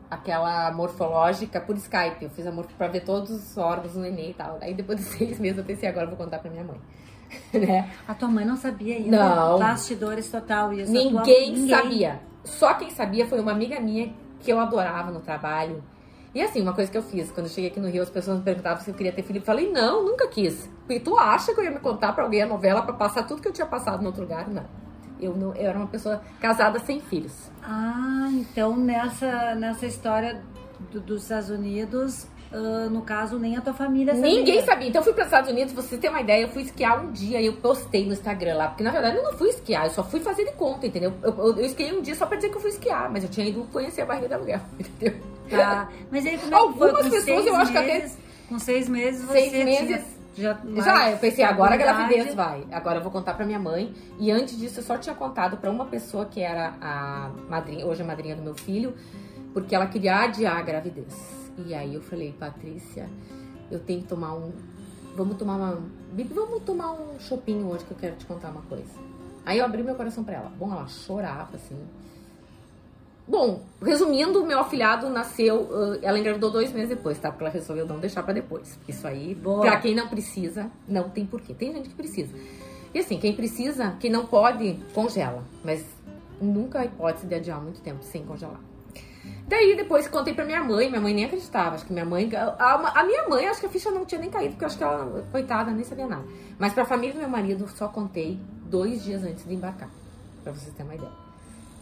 aquela 0.10 0.72
morfológica 0.72 1.60
por 1.60 1.76
Skype. 1.76 2.24
Eu 2.24 2.30
fiz 2.30 2.46
a 2.46 2.52
morfo 2.52 2.74
pra 2.78 2.88
ver 2.88 3.02
todos 3.02 3.32
os 3.32 3.58
órgãos 3.58 3.94
do 3.94 4.00
neném 4.00 4.32
e 4.32 4.34
tal. 4.34 4.58
Aí, 4.62 4.74
depois 4.74 5.00
de 5.00 5.06
seis 5.18 5.40
meses, 5.40 5.58
eu 5.58 5.64
pensei, 5.64 5.88
agora 5.90 6.06
eu 6.06 6.10
vou 6.10 6.18
contar 6.18 6.40
pra 6.40 6.50
minha 6.50 6.64
mãe. 6.64 6.80
né? 7.54 7.90
A 8.08 8.14
tua 8.14 8.28
mãe 8.28 8.46
não 8.46 8.56
sabia 8.56 8.96
ainda? 8.96 9.18
Não. 9.18 9.60
Bastidores 9.60 10.30
total. 10.30 10.72
Isso 10.74 10.92
ninguém, 10.92 11.54
ninguém 11.54 11.70
sabia. 11.70 12.20
Só 12.44 12.74
quem 12.76 12.90
sabia 12.92 13.28
foi 13.28 13.40
uma 13.40 13.52
amiga 13.52 13.80
minha 13.80 14.14
que 14.40 14.52
eu 14.52 14.60
adorava 14.60 15.12
no 15.12 15.20
trabalho. 15.20 15.84
E 16.34 16.42
assim, 16.42 16.62
uma 16.62 16.74
coisa 16.74 16.92
que 16.92 16.98
eu 16.98 17.02
fiz, 17.02 17.32
quando 17.32 17.48
eu 17.48 17.52
cheguei 17.52 17.70
aqui 17.70 17.80
no 17.80 17.88
Rio, 17.88 18.04
as 18.04 18.10
pessoas 18.10 18.38
me 18.38 18.44
perguntavam 18.44 18.84
se 18.84 18.90
eu 18.90 18.94
queria 18.94 19.12
ter 19.12 19.24
filho. 19.24 19.40
Eu 19.40 19.44
falei, 19.44 19.72
não, 19.72 20.04
nunca 20.04 20.28
quis. 20.28 20.70
E 20.90 21.00
tu 21.00 21.18
acha 21.18 21.54
que 21.54 21.60
eu 21.60 21.64
ia 21.64 21.72
me 21.72 21.80
contar 21.80 22.12
pra 22.12 22.26
alguém 22.26 22.42
a 22.42 22.46
novela 22.46 22.82
pra 22.82 22.94
passar 22.94 23.24
tudo 23.24 23.42
que 23.42 23.48
eu 23.48 23.54
tinha 23.54 23.66
passado 23.66 24.02
no 24.02 24.08
outro 24.08 24.22
lugar? 24.22 24.48
Não. 24.50 24.66
Eu, 25.20 25.36
não, 25.36 25.56
eu 25.56 25.70
era 25.70 25.78
uma 25.78 25.88
pessoa 25.88 26.22
casada 26.40 26.80
sem 26.80 27.00
filhos. 27.00 27.50
Ah, 27.64 28.30
então 28.32 28.76
nessa, 28.76 29.56
nessa 29.56 29.86
história 29.86 30.42
do, 30.92 31.00
dos 31.00 31.24
Estados 31.24 31.50
Unidos, 31.50 32.28
Uh, 32.52 32.90
no 32.90 33.02
caso, 33.02 33.38
nem 33.38 33.58
a 33.58 33.62
tua 33.62 33.74
família 33.74 34.16
sabia. 34.16 34.32
Ninguém 34.32 34.64
sabia. 34.64 34.88
Então 34.88 35.02
eu 35.02 35.04
fui 35.04 35.14
para 35.14 35.24
os 35.24 35.28
Estados 35.28 35.50
Unidos, 35.50 35.74
você 35.74 35.98
tem 35.98 36.10
uma 36.10 36.22
ideia, 36.22 36.44
eu 36.44 36.48
fui 36.48 36.62
esquiar 36.62 37.04
um 37.04 37.12
dia 37.12 37.42
e 37.42 37.48
eu 37.48 37.54
postei 37.54 38.06
no 38.06 38.14
Instagram 38.14 38.56
lá. 38.56 38.68
Porque 38.70 38.84
na 38.84 38.92
verdade 38.92 39.18
eu 39.18 39.24
não 39.24 39.34
fui 39.34 39.50
esquiar, 39.50 39.86
eu 39.86 39.92
só 39.92 40.04
fui 40.04 40.22
fazer 40.22 40.46
de 40.46 40.54
conta, 40.54 40.88
entendeu? 40.88 41.12
Eu, 41.22 41.34
eu, 41.38 41.58
eu 41.58 41.66
esquiei 41.66 41.92
um 41.92 42.02
dia 42.02 42.16
só 42.16 42.26
para 42.26 42.38
dizer 42.38 42.50
que 42.50 42.56
eu 42.56 42.62
fui 42.62 42.70
esquiar, 42.70 43.12
mas 43.12 43.24
eu 43.24 43.30
tinha 43.30 43.46
ido 43.46 43.68
conhecer 43.74 44.04
a 44.04 44.06
barriga 44.06 44.30
da 44.30 44.36
aluguel, 44.36 44.62
entendeu? 44.80 45.20
Tá. 45.50 45.90
Mas 46.10 46.26
aí 46.26 46.38
como 46.38 46.54
é 46.54 46.58
Algumas 46.58 47.08
foi? 47.08 47.10
pessoas 47.10 47.46
eu 47.46 47.56
acho 47.56 47.72
que 47.72 47.78
até. 47.78 48.12
Com 48.48 48.60
seis 48.60 48.88
meses 48.88 49.26
você 49.26 49.50
seis 49.50 49.66
meses, 49.66 50.06
já, 50.36 50.60
já, 50.76 51.12
eu 51.12 51.18
pensei, 51.18 51.44
agora 51.44 51.76
a 51.76 51.78
gravidez 51.78 52.34
vai. 52.34 52.66
Agora 52.72 53.00
eu 53.00 53.04
vou 53.04 53.12
contar 53.12 53.34
pra 53.34 53.46
minha 53.46 53.60
mãe. 53.60 53.94
E 54.20 54.30
antes 54.30 54.58
disso, 54.58 54.80
eu 54.80 54.84
só 54.84 54.98
tinha 54.98 55.16
contado 55.16 55.58
pra 55.58 55.72
uma 55.72 55.86
pessoa 55.86 56.26
que 56.26 56.42
era 56.42 56.74
a 56.82 57.32
madrinha, 57.50 57.86
hoje 57.86 58.02
a 58.02 58.06
madrinha 58.06 58.36
do 58.36 58.42
meu 58.42 58.54
filho, 58.54 58.94
porque 59.54 59.74
ela 59.74 59.88
queria 59.88 60.18
adiar 60.24 60.58
a 60.58 60.62
gravidez. 60.62 61.16
E 61.66 61.74
aí 61.74 61.96
eu 61.96 62.02
falei, 62.02 62.34
Patrícia, 62.34 63.10
eu 63.72 63.80
tenho 63.80 64.02
que 64.02 64.08
tomar 64.08 64.34
um. 64.36 64.52
Vamos 65.16 65.38
tomar 65.38 65.56
uma. 65.56 65.82
Vamos 66.34 66.64
tomar 66.64 66.92
um 66.92 67.20
chopinho 67.20 67.68
hoje 67.68 67.86
que 67.86 67.92
eu 67.92 67.98
quero 67.98 68.16
te 68.18 68.26
contar 68.26 68.50
uma 68.50 68.62
coisa. 68.64 68.92
Aí 69.46 69.60
eu 69.60 69.66
abri 69.66 69.84
meu 69.84 69.96
coração 69.96 70.24
pra 70.24 70.36
ela. 70.36 70.50
Bom, 70.50 70.72
ela 70.72 70.88
chorava, 70.88 71.56
assim. 71.56 71.80
Bom, 73.28 73.64
resumindo, 73.82 74.46
meu 74.46 74.60
afilhado 74.60 75.10
nasceu. 75.10 75.68
Ela 76.02 76.20
engravidou 76.20 76.52
dois 76.52 76.72
meses 76.72 76.90
depois, 76.90 77.18
tá? 77.18 77.30
Porque 77.32 77.44
ela 77.44 77.54
resolveu 77.54 77.86
não 77.86 78.00
deixar 78.00 78.22
pra 78.22 78.34
depois. 78.34 78.80
Isso 78.88 79.08
aí, 79.08 79.34
Boa. 79.34 79.62
pra 79.62 79.78
quem 79.80 79.96
não 79.96 80.08
precisa, 80.08 80.70
não 80.88 81.10
tem 81.10 81.26
porquê. 81.26 81.54
Tem 81.54 81.74
gente 81.74 81.90
que 81.90 81.96
precisa. 81.96 82.36
E 82.94 83.00
assim, 83.00 83.18
quem 83.18 83.34
precisa, 83.34 83.96
quem 84.00 84.12
não 84.12 84.26
pode, 84.28 84.80
congela. 84.94 85.44
Mas 85.64 85.84
nunca 86.40 86.80
há 86.80 86.86
hipótese 86.86 87.26
de 87.26 87.36
adiar 87.36 87.60
muito 87.60 87.82
tempo 87.82 88.04
sem 88.04 88.24
congelar. 88.24 88.60
Daí 89.48 89.76
depois 89.76 90.08
contei 90.08 90.34
pra 90.34 90.46
minha 90.46 90.64
mãe, 90.64 90.88
minha 90.88 91.02
mãe 91.02 91.14
nem 91.14 91.26
acreditava. 91.26 91.76
Acho 91.76 91.86
que 91.86 91.94
minha 91.94 92.06
mãe. 92.06 92.30
A, 92.36 93.00
a, 93.00 93.04
minha 93.04 93.28
mãe, 93.28 93.48
acho 93.48 93.60
que 93.60 93.66
a 93.66 93.70
ficha 93.70 93.90
não 93.90 94.06
tinha 94.06 94.22
nem 94.22 94.30
caído, 94.30 94.52
porque 94.52 94.66
acho 94.66 94.78
que 94.78 94.84
ela, 94.84 95.26
coitada, 95.32 95.72
nem 95.72 95.84
sabia 95.84 96.08
nada. 96.08 96.26
Mas 96.60 96.74
pra 96.74 96.86
família 96.86 97.14
do 97.14 97.20
meu 97.20 97.30
marido, 97.30 97.68
só 97.70 97.88
contei 97.88 98.40
dois 98.66 99.04
dias 99.04 99.24
antes 99.24 99.48
de 99.48 99.54
embarcar. 99.56 99.90
Pra 100.44 100.54
vocês 100.54 100.72
terem 100.74 100.92
uma 100.92 100.96
ideia. 100.96 101.25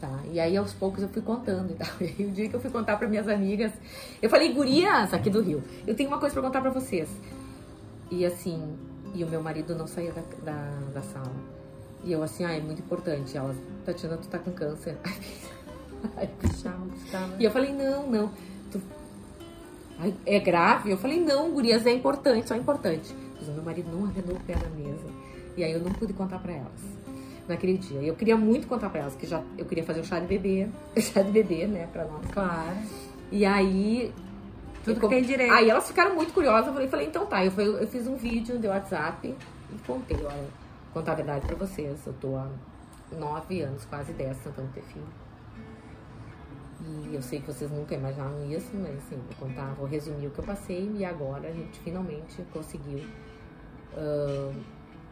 Tá? 0.03 0.19
E 0.33 0.37
aí 0.37 0.57
aos 0.57 0.73
poucos 0.73 1.01
eu 1.01 1.07
fui 1.07 1.21
contando 1.21 1.71
e 1.71 1.75
tal. 1.75 1.87
E 2.01 2.03
aí 2.03 2.25
o 2.25 2.31
dia 2.31 2.49
que 2.49 2.53
eu 2.53 2.59
fui 2.59 2.69
contar 2.69 2.97
para 2.97 3.07
minhas 3.07 3.25
amigas, 3.25 3.71
eu 4.21 4.29
falei, 4.29 4.51
gurias 4.51 5.13
aqui 5.13 5.29
do 5.29 5.41
Rio, 5.41 5.63
eu 5.87 5.95
tenho 5.95 6.09
uma 6.09 6.19
coisa 6.19 6.33
para 6.33 6.43
contar 6.43 6.59
para 6.59 6.71
vocês. 6.71 7.07
E 8.11 8.25
assim, 8.25 8.77
e 9.15 9.23
o 9.23 9.29
meu 9.29 9.41
marido 9.41 9.73
não 9.73 9.87
saía 9.87 10.11
da, 10.11 10.21
da, 10.43 10.69
da 10.93 11.01
sala. 11.03 11.31
E 12.03 12.11
eu 12.11 12.21
assim, 12.21 12.43
ah, 12.43 12.51
é 12.51 12.59
muito 12.59 12.81
importante. 12.81 13.37
Ela, 13.37 13.55
Tatiana, 13.85 14.17
tu 14.17 14.27
tá 14.27 14.39
com 14.39 14.51
câncer. 14.51 14.97
Ai, 16.17 16.29
e 17.39 17.45
eu 17.45 17.51
falei, 17.51 17.71
não, 17.71 18.05
não. 18.05 18.29
Tu... 18.73 18.81
Ai, 19.99 20.13
é 20.25 20.37
grave? 20.37 20.91
Eu 20.91 20.97
falei, 20.97 21.17
não, 21.17 21.49
gurias, 21.49 21.85
é 21.85 21.93
importante, 21.93 22.49
só 22.49 22.55
é 22.55 22.57
importante. 22.57 23.15
Mas 23.39 23.47
o 23.47 23.53
meu 23.53 23.63
marido 23.63 23.89
não 23.89 24.05
arredou 24.05 24.35
o 24.35 24.39
pé 24.41 24.55
na 24.55 24.69
mesa. 24.71 25.07
E 25.55 25.63
aí 25.63 25.71
eu 25.71 25.79
não 25.79 25.93
pude 25.93 26.11
contar 26.11 26.39
para 26.39 26.51
elas 26.51 27.02
naquele 27.47 27.77
dia. 27.77 28.01
Eu 28.01 28.15
queria 28.15 28.37
muito 28.37 28.67
contar 28.67 28.89
para 28.89 29.01
elas, 29.01 29.15
que 29.15 29.25
já 29.25 29.41
eu 29.57 29.65
queria 29.65 29.83
fazer 29.83 30.01
o 30.01 30.03
chá 30.03 30.19
de 30.19 30.27
bebê, 30.27 30.67
chá 30.99 31.21
de 31.21 31.31
bebê, 31.31 31.67
né, 31.67 31.87
para 31.91 32.05
nós. 32.05 32.25
Claro. 32.31 32.77
E 33.31 33.45
aí 33.45 34.13
tudo 34.83 34.99
que 34.99 35.07
tem 35.07 35.23
direito. 35.23 35.53
Aí 35.53 35.69
elas 35.69 35.87
ficaram 35.87 36.13
muito 36.15 36.33
curiosas, 36.33 36.67
eu 36.67 36.73
falei, 36.73 36.87
falei 36.87 37.07
então 37.07 37.25
tá, 37.25 37.43
eu, 37.43 37.51
fui, 37.51 37.65
eu 37.65 37.87
fiz 37.87 38.05
um 38.05 38.15
vídeo 38.15 38.59
de 38.59 38.67
WhatsApp 38.67 39.27
e 39.27 39.77
contei, 39.87 40.17
olha, 40.17 40.47
contar 40.93 41.13
a 41.13 41.15
verdade 41.15 41.45
para 41.45 41.55
vocês. 41.55 42.05
Eu 42.05 42.13
tô 42.13 42.35
há 42.35 42.49
nove 43.17 43.61
anos, 43.61 43.85
quase 43.85 44.11
dez, 44.13 44.37
tentando 44.39 44.71
ter 44.73 44.83
filho. 44.83 45.05
E 46.85 47.15
eu 47.15 47.21
sei 47.21 47.39
que 47.39 47.47
vocês 47.47 47.71
nunca 47.71 47.95
imaginaram 47.95 48.45
isso, 48.51 48.69
mas 48.73 48.97
assim, 48.97 49.15
vou 49.15 49.47
contar, 49.47 49.73
vou 49.75 49.87
resumir 49.87 50.27
o 50.27 50.31
que 50.31 50.39
eu 50.39 50.43
passei 50.43 50.91
e 50.95 51.05
agora 51.05 51.47
a 51.47 51.51
gente 51.53 51.79
finalmente 51.79 52.43
conseguiu 52.51 52.99
uh, 53.93 54.53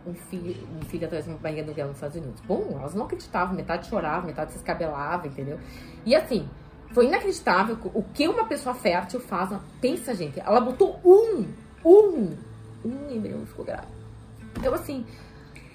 um, 0.06 0.14
filho, 0.14 0.68
um 0.78 0.82
filho 0.86 1.06
atrás 1.06 1.26
de 1.26 1.32
uma 1.32 1.40
barriga 1.40 1.64
do 1.64 1.86
nos 1.86 1.96
Estados 1.96 2.18
Unidos. 2.18 2.42
Bom, 2.42 2.78
elas 2.80 2.94
não 2.94 3.06
acreditavam, 3.06 3.56
metade 3.56 3.88
chorava, 3.88 4.26
metade 4.26 4.52
se 4.52 4.58
escabelava, 4.58 5.28
entendeu? 5.28 5.60
E 6.06 6.16
assim, 6.16 6.48
foi 6.94 7.06
inacreditável 7.06 7.78
o 7.94 8.04
que 8.04 8.28
uma 8.28 8.46
pessoa 8.46 8.76
fértil 8.76 9.20
faz. 9.20 9.50
Pensa, 9.80 10.14
gente, 10.14 10.40
ela 10.40 10.60
botou 10.60 11.00
um, 11.06 11.46
um, 11.86 12.38
um 12.84 13.10
embrião 13.10 13.46
ficou 13.46 13.66
grávida. 13.66 13.88
Então, 14.58 14.74
assim, 14.74 15.06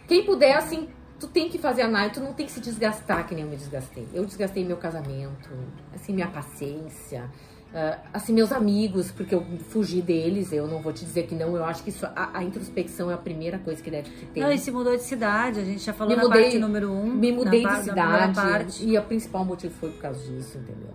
quem 0.07 0.25
puder, 0.25 0.57
assim, 0.57 0.89
tu 1.19 1.27
tem 1.27 1.49
que 1.49 1.59
fazer 1.59 1.83
análise, 1.83 2.15
tu 2.15 2.21
não 2.21 2.35
tem 2.35 2.47
que 2.47 2.53
se 2.53 2.61
desgastar 2.61 3.27
que 3.27 3.35
nem 3.35 3.45
eu 3.45 3.51
me 3.51 3.57
desgastei. 3.57 4.07
Eu 4.13 4.25
desgastei 4.25 4.65
meu 4.65 4.77
casamento, 4.77 5.51
assim, 5.95 6.13
minha 6.13 6.29
paciência, 6.29 7.31
uh, 7.73 8.01
assim, 8.13 8.33
meus 8.33 8.53
amigos, 8.53 9.11
porque 9.11 9.35
eu 9.35 9.45
fugi 9.69 10.03
deles, 10.03 10.53
eu 10.53 10.67
não 10.67 10.81
vou 10.81 10.93
te 10.93 11.05
dizer 11.05 11.25
que 11.27 11.35
não, 11.35 11.57
eu 11.57 11.65
acho 11.65 11.83
que 11.83 11.91
isso, 11.91 12.07
a, 12.07 12.39
a 12.39 12.45
introspeção 12.45 13.11
é 13.11 13.15
a 13.15 13.19
primeira 13.19 13.59
coisa 13.59 13.83
que 13.83 13.91
deve 13.91 14.11
ter. 14.11 14.41
Não, 14.41 14.51
e 14.51 14.59
se 14.59 14.71
mudou 14.71 14.97
de 14.97 15.03
cidade, 15.03 15.61
a 15.61 15.65
gente 15.65 15.83
já 15.83 15.93
falou 15.93 16.15
me 16.15 16.23
na 16.23 16.29
mudei, 16.29 16.43
parte 16.43 16.59
número 16.59 16.93
um. 16.93 17.07
Me 17.07 17.33
mudei 17.33 17.65
de 17.65 17.83
cidade, 17.83 18.85
e 18.87 18.99
o 18.99 19.03
principal 19.03 19.45
motivo 19.45 19.75
foi 19.75 19.91
por 19.91 20.01
causa 20.01 20.21
disso, 20.21 20.59
entendeu? 20.59 20.95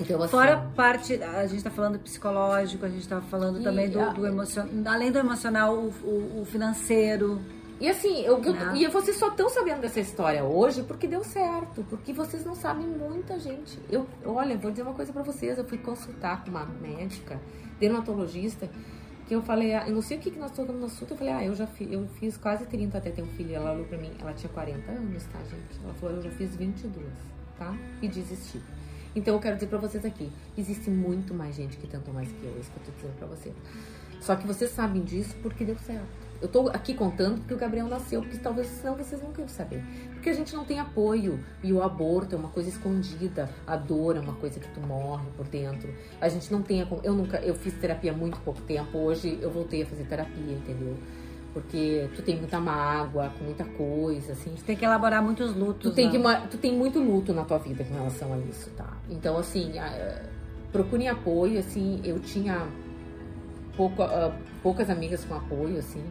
Então, 0.00 0.20
assim, 0.22 0.30
Fora 0.30 0.56
parte, 0.74 1.14
a 1.22 1.46
gente 1.46 1.58
está 1.58 1.70
falando 1.70 1.98
psicológico, 2.00 2.84
a 2.84 2.88
gente 2.88 3.02
está 3.02 3.20
falando 3.20 3.62
também 3.62 3.88
do, 3.88 4.12
do 4.12 4.26
emocional, 4.26 4.70
além 4.86 5.12
do 5.12 5.18
emocional, 5.18 5.74
o, 5.76 5.92
o, 6.02 6.40
o 6.40 6.44
financeiro, 6.44 7.40
e 7.80 7.88
assim, 7.88 8.22
eu, 8.22 8.40
eu, 8.42 8.76
e 8.76 8.86
vocês 8.88 9.16
só 9.16 9.28
estão 9.28 9.48
sabendo 9.48 9.80
dessa 9.80 10.00
história 10.00 10.44
hoje 10.44 10.82
porque 10.82 11.06
deu 11.06 11.24
certo, 11.24 11.84
porque 11.90 12.12
vocês 12.12 12.44
não 12.44 12.54
sabem 12.54 12.86
muita 12.86 13.38
gente. 13.38 13.78
Eu, 13.90 14.06
olha, 14.24 14.56
vou 14.56 14.70
dizer 14.70 14.82
uma 14.82 14.94
coisa 14.94 15.12
para 15.12 15.22
vocês, 15.22 15.58
eu 15.58 15.64
fui 15.64 15.78
consultar 15.78 16.44
com 16.44 16.50
uma 16.50 16.64
médica, 16.64 17.40
dermatologista, 17.80 18.70
que 19.26 19.34
eu 19.34 19.42
falei, 19.42 19.74
ah, 19.74 19.88
eu 19.88 19.94
não 19.94 20.02
sei 20.02 20.18
o 20.18 20.20
que, 20.20 20.30
que 20.30 20.38
nós 20.38 20.52
tocamos 20.52 20.80
no 20.80 20.86
assunto, 20.86 21.12
eu 21.12 21.16
falei, 21.16 21.32
ah, 21.32 21.44
eu 21.44 21.54
já 21.54 21.66
fiz, 21.66 21.90
eu 21.90 22.06
fiz 22.20 22.36
quase 22.36 22.66
30 22.66 22.98
até 22.98 23.10
ter 23.10 23.22
um 23.22 23.26
filho. 23.28 23.54
Ela 23.54 23.72
olhou 23.72 23.86
pra 23.86 23.98
mim, 23.98 24.12
ela 24.20 24.32
tinha 24.32 24.52
40 24.52 24.92
anos, 24.92 25.24
tá, 25.24 25.38
gente? 25.40 25.80
Ela 25.82 25.94
falou, 25.94 26.16
eu 26.16 26.22
já 26.22 26.30
fiz 26.30 26.54
22, 26.54 27.06
tá? 27.58 27.74
E 28.02 28.08
desisti. 28.08 28.60
Então 29.16 29.34
eu 29.34 29.40
quero 29.40 29.54
dizer 29.56 29.68
pra 29.68 29.78
vocês 29.78 30.04
aqui, 30.04 30.30
existe 30.58 30.90
muito 30.90 31.32
mais 31.32 31.54
gente 31.54 31.76
que 31.76 31.86
tentou 31.86 32.12
mais 32.12 32.28
que 32.28 32.44
eu, 32.44 32.58
isso 32.60 32.70
que 32.70 32.76
eu 32.78 32.84
tô 32.84 32.92
dizendo 32.92 33.16
pra 33.16 33.26
vocês. 33.28 33.54
Só 34.20 34.36
que 34.36 34.46
vocês 34.46 34.70
sabem 34.70 35.02
disso 35.02 35.34
porque 35.42 35.64
deu 35.64 35.76
certo. 35.78 36.08
Eu 36.44 36.48
tô 36.48 36.68
aqui 36.68 36.92
contando 36.92 37.38
porque 37.38 37.54
o 37.54 37.56
Gabriel 37.56 37.88
nasceu, 37.88 38.20
porque 38.20 38.36
talvez 38.36 38.66
senão 38.66 38.94
vocês 38.94 39.18
não 39.22 39.32
queiram 39.32 39.48
saber. 39.48 39.82
Porque 40.12 40.28
a 40.28 40.32
gente 40.34 40.54
não 40.54 40.62
tem 40.62 40.78
apoio. 40.78 41.42
E 41.62 41.72
o 41.72 41.82
aborto 41.82 42.34
é 42.34 42.38
uma 42.38 42.50
coisa 42.50 42.68
escondida. 42.68 43.48
A 43.66 43.76
dor 43.76 44.18
é 44.18 44.20
uma 44.20 44.34
coisa 44.34 44.60
que 44.60 44.68
tu 44.68 44.78
morre 44.78 45.24
por 45.38 45.46
dentro. 45.46 45.88
A 46.20 46.28
gente 46.28 46.52
não 46.52 46.60
tem. 46.60 46.86
Eu 47.02 47.14
nunca. 47.14 47.38
Eu 47.38 47.54
fiz 47.54 47.72
terapia 47.72 48.12
há 48.12 48.14
muito 48.14 48.38
pouco 48.40 48.60
tempo. 48.60 48.98
Hoje 48.98 49.38
eu 49.40 49.50
voltei 49.50 49.84
a 49.84 49.86
fazer 49.86 50.04
terapia, 50.04 50.52
entendeu? 50.52 50.94
Porque 51.54 52.10
tu 52.14 52.20
tem 52.20 52.36
muita 52.36 52.60
mágoa, 52.60 53.32
com 53.38 53.44
muita 53.44 53.64
coisa, 53.64 54.32
assim. 54.32 54.52
Tu 54.54 54.64
tem 54.64 54.76
que 54.76 54.84
elaborar 54.84 55.22
muitos 55.22 55.56
lutos. 55.56 55.90
Tu 55.90 55.94
tem, 55.94 56.12
né? 56.12 56.42
que, 56.42 56.48
tu 56.48 56.58
tem 56.58 56.76
muito 56.76 56.98
luto 56.98 57.32
na 57.32 57.44
tua 57.44 57.56
vida 57.56 57.82
com 57.84 57.94
relação 57.94 58.34
a 58.34 58.38
isso, 58.40 58.68
tá? 58.76 58.98
Então, 59.08 59.38
assim, 59.38 59.72
procurem 60.70 61.08
apoio, 61.08 61.58
assim, 61.58 62.02
eu 62.04 62.20
tinha 62.20 62.68
uh, 63.78 64.32
poucas 64.62 64.88
amigas 64.90 65.24
com 65.24 65.34
apoio, 65.34 65.78
assim. 65.78 66.02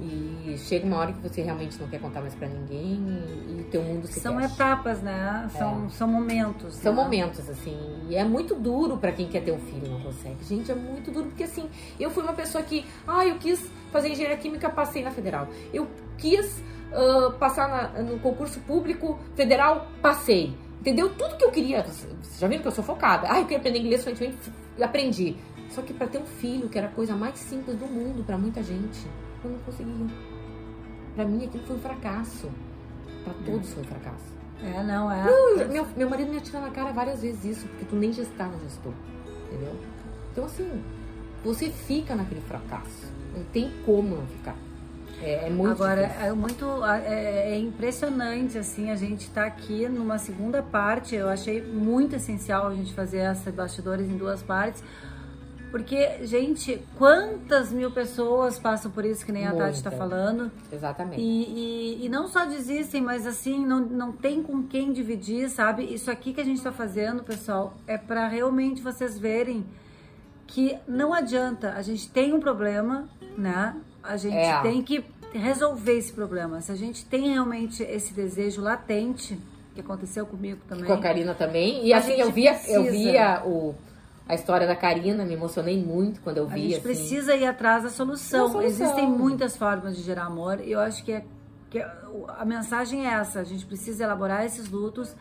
E 0.00 0.56
chega 0.58 0.86
uma 0.86 0.96
hora 0.98 1.12
que 1.12 1.20
você 1.20 1.42
realmente 1.42 1.76
não 1.80 1.88
quer 1.88 2.00
contar 2.00 2.20
mais 2.20 2.32
para 2.32 2.46
ninguém 2.46 3.02
e, 3.48 3.60
e 3.60 3.66
teu 3.68 3.82
mundo 3.82 4.06
se 4.06 4.20
São 4.20 4.38
fecha. 4.38 4.54
etapas, 4.54 5.02
né? 5.02 5.48
São, 5.50 5.86
é. 5.86 5.88
são 5.88 6.06
momentos. 6.06 6.74
São 6.76 6.94
né? 6.94 7.02
momentos, 7.02 7.50
assim. 7.50 7.76
E 8.08 8.14
é 8.14 8.22
muito 8.22 8.54
duro 8.54 8.96
para 8.96 9.10
quem 9.10 9.26
quer 9.26 9.42
ter 9.42 9.50
um 9.50 9.58
filho 9.58 9.90
não 9.90 10.00
consegue. 10.00 10.36
Gente, 10.44 10.70
é 10.70 10.74
muito 10.74 11.10
duro, 11.10 11.26
porque 11.26 11.42
assim, 11.42 11.68
eu 11.98 12.10
fui 12.10 12.22
uma 12.22 12.32
pessoa 12.32 12.62
que, 12.62 12.86
ah, 13.08 13.26
eu 13.26 13.38
quis 13.38 13.68
fazer 13.90 14.10
engenharia 14.10 14.36
química, 14.36 14.70
passei 14.70 15.02
na 15.02 15.10
federal. 15.10 15.48
Eu 15.74 15.88
quis 16.16 16.62
uh, 16.92 17.32
passar 17.32 17.68
na, 17.68 18.02
no 18.02 18.20
concurso 18.20 18.60
público 18.60 19.18
federal, 19.34 19.88
passei. 20.00 20.54
Entendeu? 20.80 21.08
Tudo 21.10 21.36
que 21.36 21.44
eu 21.44 21.50
queria. 21.50 21.82
Vocês 21.82 22.38
já 22.38 22.46
viram 22.46 22.62
que 22.62 22.68
eu 22.68 22.72
sou 22.72 22.84
focada. 22.84 23.26
Ah, 23.28 23.40
eu 23.40 23.42
queria 23.42 23.58
aprender 23.58 23.80
inglês 23.80 24.04
fluentemente, 24.04 24.36
aprendi. 24.80 25.36
Só 25.70 25.82
que 25.82 25.92
para 25.92 26.06
ter 26.06 26.18
um 26.18 26.26
filho, 26.26 26.68
que 26.68 26.78
era 26.78 26.86
a 26.86 26.90
coisa 26.90 27.14
mais 27.14 27.38
simples 27.38 27.76
do 27.76 27.86
mundo 27.86 28.24
para 28.24 28.38
muita 28.38 28.62
gente 28.62 29.06
eu 29.44 29.50
não 29.50 29.58
conseguia. 29.60 30.06
Pra 31.14 31.24
mim 31.24 31.44
aquilo 31.44 31.64
foi 31.64 31.76
um 31.76 31.80
fracasso. 31.80 32.50
Pra 33.24 33.34
todos 33.44 33.72
foi 33.72 33.82
um 33.82 33.86
fracasso. 33.86 34.38
É, 34.62 34.82
não, 34.82 35.10
é. 35.10 35.24
Não, 35.24 35.68
meu, 35.68 35.86
meu 35.96 36.10
marido 36.10 36.30
me 36.30 36.38
atira 36.38 36.60
na 36.60 36.70
cara 36.70 36.92
várias 36.92 37.22
vezes 37.22 37.44
isso, 37.44 37.68
porque 37.68 37.84
tu 37.84 37.96
nem 37.96 38.12
gestar 38.12 38.48
no 38.48 38.58
gestor. 38.60 38.92
Entendeu? 39.46 39.76
Então 40.32 40.44
assim, 40.44 40.82
você 41.44 41.70
fica 41.70 42.14
naquele 42.14 42.40
fracasso. 42.40 43.06
Não 43.36 43.44
tem 43.44 43.72
como 43.84 44.16
não 44.16 44.26
ficar. 44.26 44.56
É, 45.20 45.46
é 45.46 45.50
muito 45.50 45.72
Agora, 45.72 46.06
difícil. 46.06 46.26
é 46.26 46.32
muito 46.32 46.84
é, 46.84 47.52
é, 47.52 47.58
impressionante, 47.58 48.56
assim, 48.56 48.90
a 48.90 48.96
gente 48.96 49.28
tá 49.30 49.46
aqui 49.46 49.88
numa 49.88 50.18
segunda 50.18 50.62
parte. 50.62 51.14
Eu 51.14 51.28
achei 51.28 51.60
muito 51.60 52.16
essencial 52.16 52.68
a 52.68 52.74
gente 52.74 52.92
fazer 52.94 53.18
essa 53.18 53.50
bastidores 53.50 54.08
em 54.08 54.16
duas 54.16 54.42
partes 54.42 54.82
porque, 55.70 56.24
gente, 56.24 56.82
quantas 56.96 57.72
mil 57.72 57.90
pessoas 57.90 58.58
passam 58.58 58.90
por 58.90 59.04
isso, 59.04 59.24
que 59.24 59.32
nem 59.32 59.44
Muita. 59.44 59.64
a 59.64 59.66
Tati 59.66 59.76
está 59.78 59.90
falando. 59.90 60.50
Exatamente. 60.72 61.20
E, 61.20 62.02
e, 62.02 62.06
e, 62.06 62.08
não 62.08 62.26
só 62.26 62.44
desistem, 62.44 63.02
mas 63.02 63.26
assim, 63.26 63.64
não, 63.64 63.80
não 63.80 64.12
tem 64.12 64.42
com 64.42 64.62
quem 64.62 64.92
dividir, 64.92 65.48
sabe? 65.50 65.84
Isso 65.84 66.10
aqui 66.10 66.32
que 66.32 66.40
a 66.40 66.44
gente 66.44 66.58
está 66.58 66.72
fazendo, 66.72 67.22
pessoal, 67.22 67.74
é 67.86 67.98
para 67.98 68.26
realmente 68.28 68.80
vocês 68.82 69.18
verem 69.18 69.64
que 70.46 70.78
não 70.86 71.12
adianta. 71.12 71.74
A 71.74 71.82
gente 71.82 72.08
tem 72.10 72.32
um 72.32 72.40
problema, 72.40 73.08
né? 73.36 73.76
A 74.02 74.16
gente 74.16 74.36
é. 74.36 74.60
tem 74.62 74.82
que 74.82 75.04
resolver 75.32 75.98
esse 75.98 76.12
problema. 76.12 76.60
Se 76.60 76.72
a 76.72 76.76
gente 76.76 77.04
tem 77.04 77.32
realmente 77.32 77.82
esse 77.82 78.14
desejo 78.14 78.62
latente, 78.62 79.38
que 79.74 79.80
aconteceu 79.80 80.26
comigo 80.26 80.60
também. 80.68 80.86
Com 80.86 80.94
a 80.94 81.00
Karina 81.00 81.34
também. 81.34 81.84
E 81.86 81.92
assim, 81.92 82.14
eu 82.14 82.32
via, 82.32 82.58
eu 82.66 82.84
via 82.84 83.42
o 83.44 83.74
a 84.28 84.34
história 84.34 84.66
da 84.66 84.76
Karina, 84.76 85.24
me 85.24 85.32
emocionei 85.32 85.82
muito 85.82 86.20
quando 86.20 86.36
eu 86.36 86.46
vi. 86.46 86.54
A 86.54 86.58
gente 86.58 86.72
assim. 86.74 86.82
precisa 86.82 87.34
ir 87.34 87.46
atrás 87.46 87.82
da 87.82 87.88
solução. 87.88 88.50
solução. 88.50 88.62
Existem 88.62 89.08
muitas 89.08 89.56
formas 89.56 89.96
de 89.96 90.02
gerar 90.02 90.24
amor 90.24 90.60
e 90.60 90.72
eu 90.72 90.80
acho 90.80 91.02
que, 91.02 91.12
é, 91.12 91.24
que 91.70 91.80
a 91.80 92.44
mensagem 92.44 93.06
é 93.06 93.14
essa: 93.14 93.40
a 93.40 93.44
gente 93.44 93.64
precisa 93.64 94.04
elaborar 94.04 94.44
esses 94.44 94.68
lutos, 94.68 95.16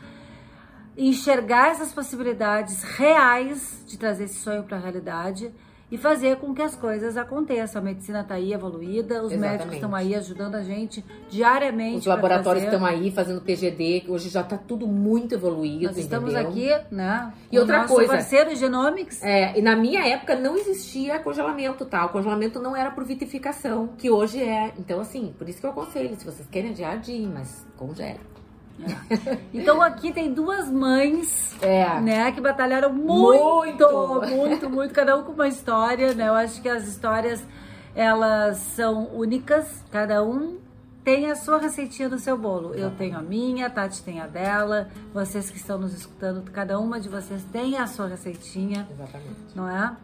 enxergar 0.98 1.70
essas 1.70 1.93
possibilidades 1.93 2.84
reais 2.84 3.82
de 3.88 3.98
trazer 3.98 4.26
esse 4.26 4.39
sonho 4.39 4.63
para 4.63 4.76
a 4.76 4.80
realidade 4.80 5.54
e 5.91 5.97
fazer 5.97 6.38
com 6.38 6.54
que 6.54 6.62
as 6.62 6.76
coisas 6.76 7.15
aconteçam. 7.17 7.82
A 7.82 7.86
medicina 7.86 8.21
está 8.21 8.36
aí 8.36 8.54
evoluída, 8.54 9.23
os 9.23 9.32
Exatamente. 9.32 9.39
médicos 9.39 9.73
estão 9.76 9.95
aí 9.95 10.15
ajudando 10.15 10.56
a 10.56 10.63
gente 10.63 11.04
diariamente. 11.30 12.00
Os 12.00 12.06
laboratórios 12.06 12.63
estão 12.63 12.86
aí 12.86 13.12
fazendo 13.12 13.41
PGD, 13.41 14.06
hoje 14.08 14.30
já 14.30 14.41
está 14.41 14.58
tudo 14.58 14.86
muito 14.86 15.36
evoluído. 15.36 15.86
Nós 15.86 15.97
estamos 15.97 16.34
entendeu? 16.34 16.76
aqui, 16.76 16.86
né? 16.93 17.34
E 17.52 17.58
outra 17.58 17.80
nosso 17.80 17.93
coisa. 17.93 18.13
parceiro 18.13 18.56
Genomics. 18.56 19.23
É, 19.23 19.58
e 19.58 19.62
na 19.62 19.76
minha 19.76 20.06
época 20.06 20.36
não 20.36 20.58
existia 20.58 21.19
congelamento, 21.19 21.86
tá? 21.86 22.06
O 22.06 22.10
congelamento 22.10 22.60
não 22.60 22.76
era 22.76 22.91
por 22.91 23.06
vitrificação, 23.06 23.88
que 23.97 24.10
hoje 24.10 24.41
é. 24.41 24.73
Então, 24.78 25.00
assim, 25.00 25.34
por 25.38 25.47
isso 25.47 25.60
que 25.60 25.65
eu 25.65 25.71
aconselho, 25.71 26.15
se 26.17 26.26
vocês 26.26 26.47
querem 26.50 26.71
adiar, 26.71 26.93
adiem, 26.93 27.28
mas 27.28 27.65
congele. 27.78 28.19
É. 28.79 29.37
Então 29.53 29.81
aqui 29.81 30.11
tem 30.11 30.33
duas 30.33 30.69
mães, 30.69 31.55
é. 31.61 31.99
né, 31.99 32.31
que 32.31 32.39
batalharam 32.39 32.93
muito, 32.93 33.43
muito, 33.43 34.21
muito, 34.35 34.69
muito, 34.69 34.93
cada 34.93 35.17
um 35.17 35.23
com 35.23 35.31
uma 35.31 35.47
história, 35.47 36.13
né? 36.13 36.27
Eu 36.27 36.33
acho 36.33 36.61
que 36.61 36.69
as 36.69 36.87
histórias 36.87 37.43
elas 37.95 38.57
são 38.57 39.07
únicas, 39.13 39.83
cada 39.91 40.23
um 40.23 40.57
tem 41.03 41.31
a 41.31 41.35
sua 41.35 41.57
receitinha 41.57 42.09
do 42.09 42.19
seu 42.19 42.37
bolo. 42.37 42.75
Eu 42.75 42.91
tenho 42.91 43.17
a 43.17 43.21
minha, 43.21 43.67
a 43.67 43.69
Tati 43.69 44.03
tem 44.03 44.19
a 44.19 44.27
dela, 44.27 44.89
vocês 45.13 45.49
que 45.49 45.57
estão 45.57 45.77
nos 45.77 45.93
escutando, 45.93 46.43
cada 46.51 46.77
uma 46.79 46.99
de 46.99 47.07
vocês 47.07 47.43
tem 47.51 47.77
a 47.77 47.87
sua 47.87 48.07
receitinha. 48.07 48.87
Exatamente. 48.91 49.55
Não 49.55 49.69
é? 49.69 49.95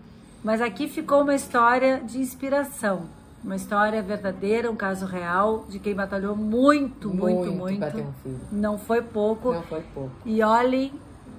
Mas 0.44 0.62
aqui 0.62 0.88
ficou 0.88 1.22
uma 1.22 1.36
história 1.36 2.00
de 2.00 2.20
inspiração. 2.20 3.04
Uma 3.44 3.58
história 3.58 4.02
verdadeira, 4.02 4.72
um 4.72 4.76
caso 4.76 5.06
real 5.06 5.66
de 5.68 5.78
quem 5.78 5.94
batalhou 5.94 6.36
muito, 6.36 7.10
muito, 7.10 7.52
muito. 7.52 7.58
muito. 7.58 7.98
Um 7.98 8.14
filho. 8.24 8.40
Não 8.52 8.78
foi 8.78 9.02
pouco. 9.02 9.54
Não 9.54 9.64
foi 9.64 9.82
pouco. 9.94 10.12
E 10.26 10.42
olhem 10.42 10.94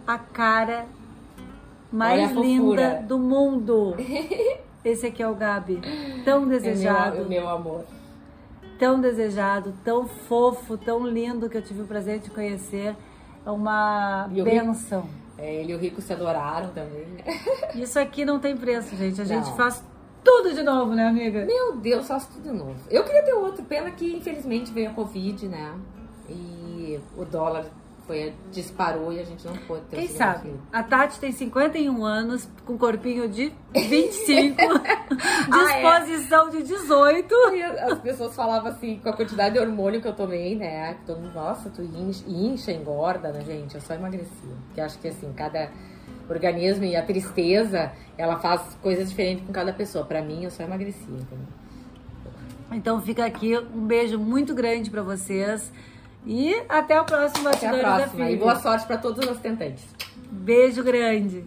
a 0.07 0.19
cara 0.19 0.85
mais 1.91 2.31
linda 2.33 3.03
do 3.07 3.19
mundo. 3.19 3.97
Esse 4.85 5.07
aqui 5.07 5.23
é 5.23 5.29
o 5.29 5.35
Gabi. 5.35 5.81
Tão 6.27 6.47
desejado. 6.47 7.17
É 7.17 7.21
meu, 7.21 7.29
meu 7.29 7.49
amor. 7.49 7.85
Tão 8.79 9.01
desejado, 9.01 9.73
tão 9.83 10.07
fofo, 10.07 10.77
tão 10.77 11.07
lindo 11.07 11.49
que 11.49 11.57
eu 11.57 11.63
tive 11.63 11.83
o 11.83 11.87
prazer 11.87 12.19
de 12.19 12.29
conhecer. 12.29 12.95
É 13.47 13.51
uma 13.51 14.29
benção. 14.29 15.09
É, 15.39 15.55
ele 15.55 15.73
e 15.73 15.75
o 15.75 15.79
Rico 15.79 16.03
se 16.03 16.13
adoraram 16.13 16.69
também. 16.71 17.07
Isso 17.75 17.99
aqui 17.99 18.25
não 18.25 18.39
tem 18.39 18.57
preço, 18.57 18.95
gente. 18.95 19.21
A 19.21 19.25
gente 19.25 19.51
faz 19.57 19.83
tudo 20.25 20.55
de 20.55 20.63
novo, 20.63 20.95
né, 20.95 21.07
amiga? 21.07 21.45
Meu 21.45 21.77
Deus, 21.77 22.09
faço 22.09 22.29
tudo 22.33 22.43
de 22.43 22.57
novo. 22.57 22.77
Eu 22.91 23.05
queria 23.05 23.23
ter 23.23 23.35
outro, 23.35 23.63
pena 23.65 23.91
que 23.91 24.13
infelizmente 24.17 24.73
veio 24.73 24.91
a 24.91 24.95
Covid, 24.95 25.47
né? 25.47 25.75
E 26.29 26.99
o 27.17 27.25
dólar 27.25 27.67
foi, 28.07 28.35
disparou 28.53 29.13
e 29.13 29.21
a 29.21 29.25
gente 29.25 29.47
não 29.47 29.57
pôde 29.67 29.83
ter 29.87 29.97
Quem 29.97 30.09
sabe? 30.09 30.43
Filho. 30.43 30.63
A 30.73 30.83
Tati 30.83 31.19
tem 31.19 31.33
51 31.33 32.05
anos, 32.05 32.49
com 32.65 32.77
corpinho 32.77 33.29
de 33.29 33.53
25, 33.73 34.57
disposição 35.51 36.47
ah, 36.47 36.49
é? 36.49 36.51
de 36.51 36.63
18. 36.65 37.35
E 37.55 37.63
as 37.63 37.99
pessoas 38.01 38.35
falavam 38.35 38.71
assim, 38.71 38.99
com 39.03 39.09
a 39.09 39.13
quantidade 39.13 39.55
de 39.55 39.61
hormônio 39.61 40.03
que 40.03 40.09
eu 40.09 40.15
tomei, 40.15 40.55
né? 40.55 40.99
Todo 41.07 41.21
mundo, 41.21 41.35
nossa, 41.35 41.71
tu 41.71 41.83
incha, 41.83 42.25
incha 42.27 42.73
engorda, 42.73 43.33
né, 43.33 43.43
gente? 43.43 43.75
Eu 43.75 43.81
só 43.81 43.95
emagreci. 43.95 44.49
Porque 44.67 44.81
acho 44.81 44.99
que 44.99 45.09
assim, 45.09 45.33
cada 45.33 45.71
organismo 46.29 46.85
e 46.85 46.97
a 46.97 47.03
tristeza, 47.03 47.93
ela 48.17 48.39
faz 48.39 48.61
coisas 48.83 49.11
diferentes 49.11 49.47
com 49.47 49.53
cada 49.53 49.73
pessoa. 49.73 50.05
Para 50.05 50.23
mim, 50.23 50.45
eu 50.45 50.51
só 50.51 50.63
emagreci, 50.63 51.05
entendeu? 51.05 51.47
Então 52.73 53.01
fica 53.01 53.25
aqui 53.25 53.57
um 53.57 53.87
beijo 53.87 54.19
muito 54.19 54.55
grande 54.55 54.91
para 54.91 55.03
vocês 55.03 55.73
e 56.27 56.55
até 56.69 57.01
o 57.01 57.05
próximo 57.05 57.49
Até 57.49 57.69
a 57.69 57.79
próxima. 57.79 58.31
E 58.31 58.37
boa 58.37 58.57
sorte 58.57 58.87
para 58.87 58.97
todos 58.97 59.29
os 59.29 59.39
tentantes. 59.39 59.85
Beijo 60.31 60.83
grande. 60.83 61.45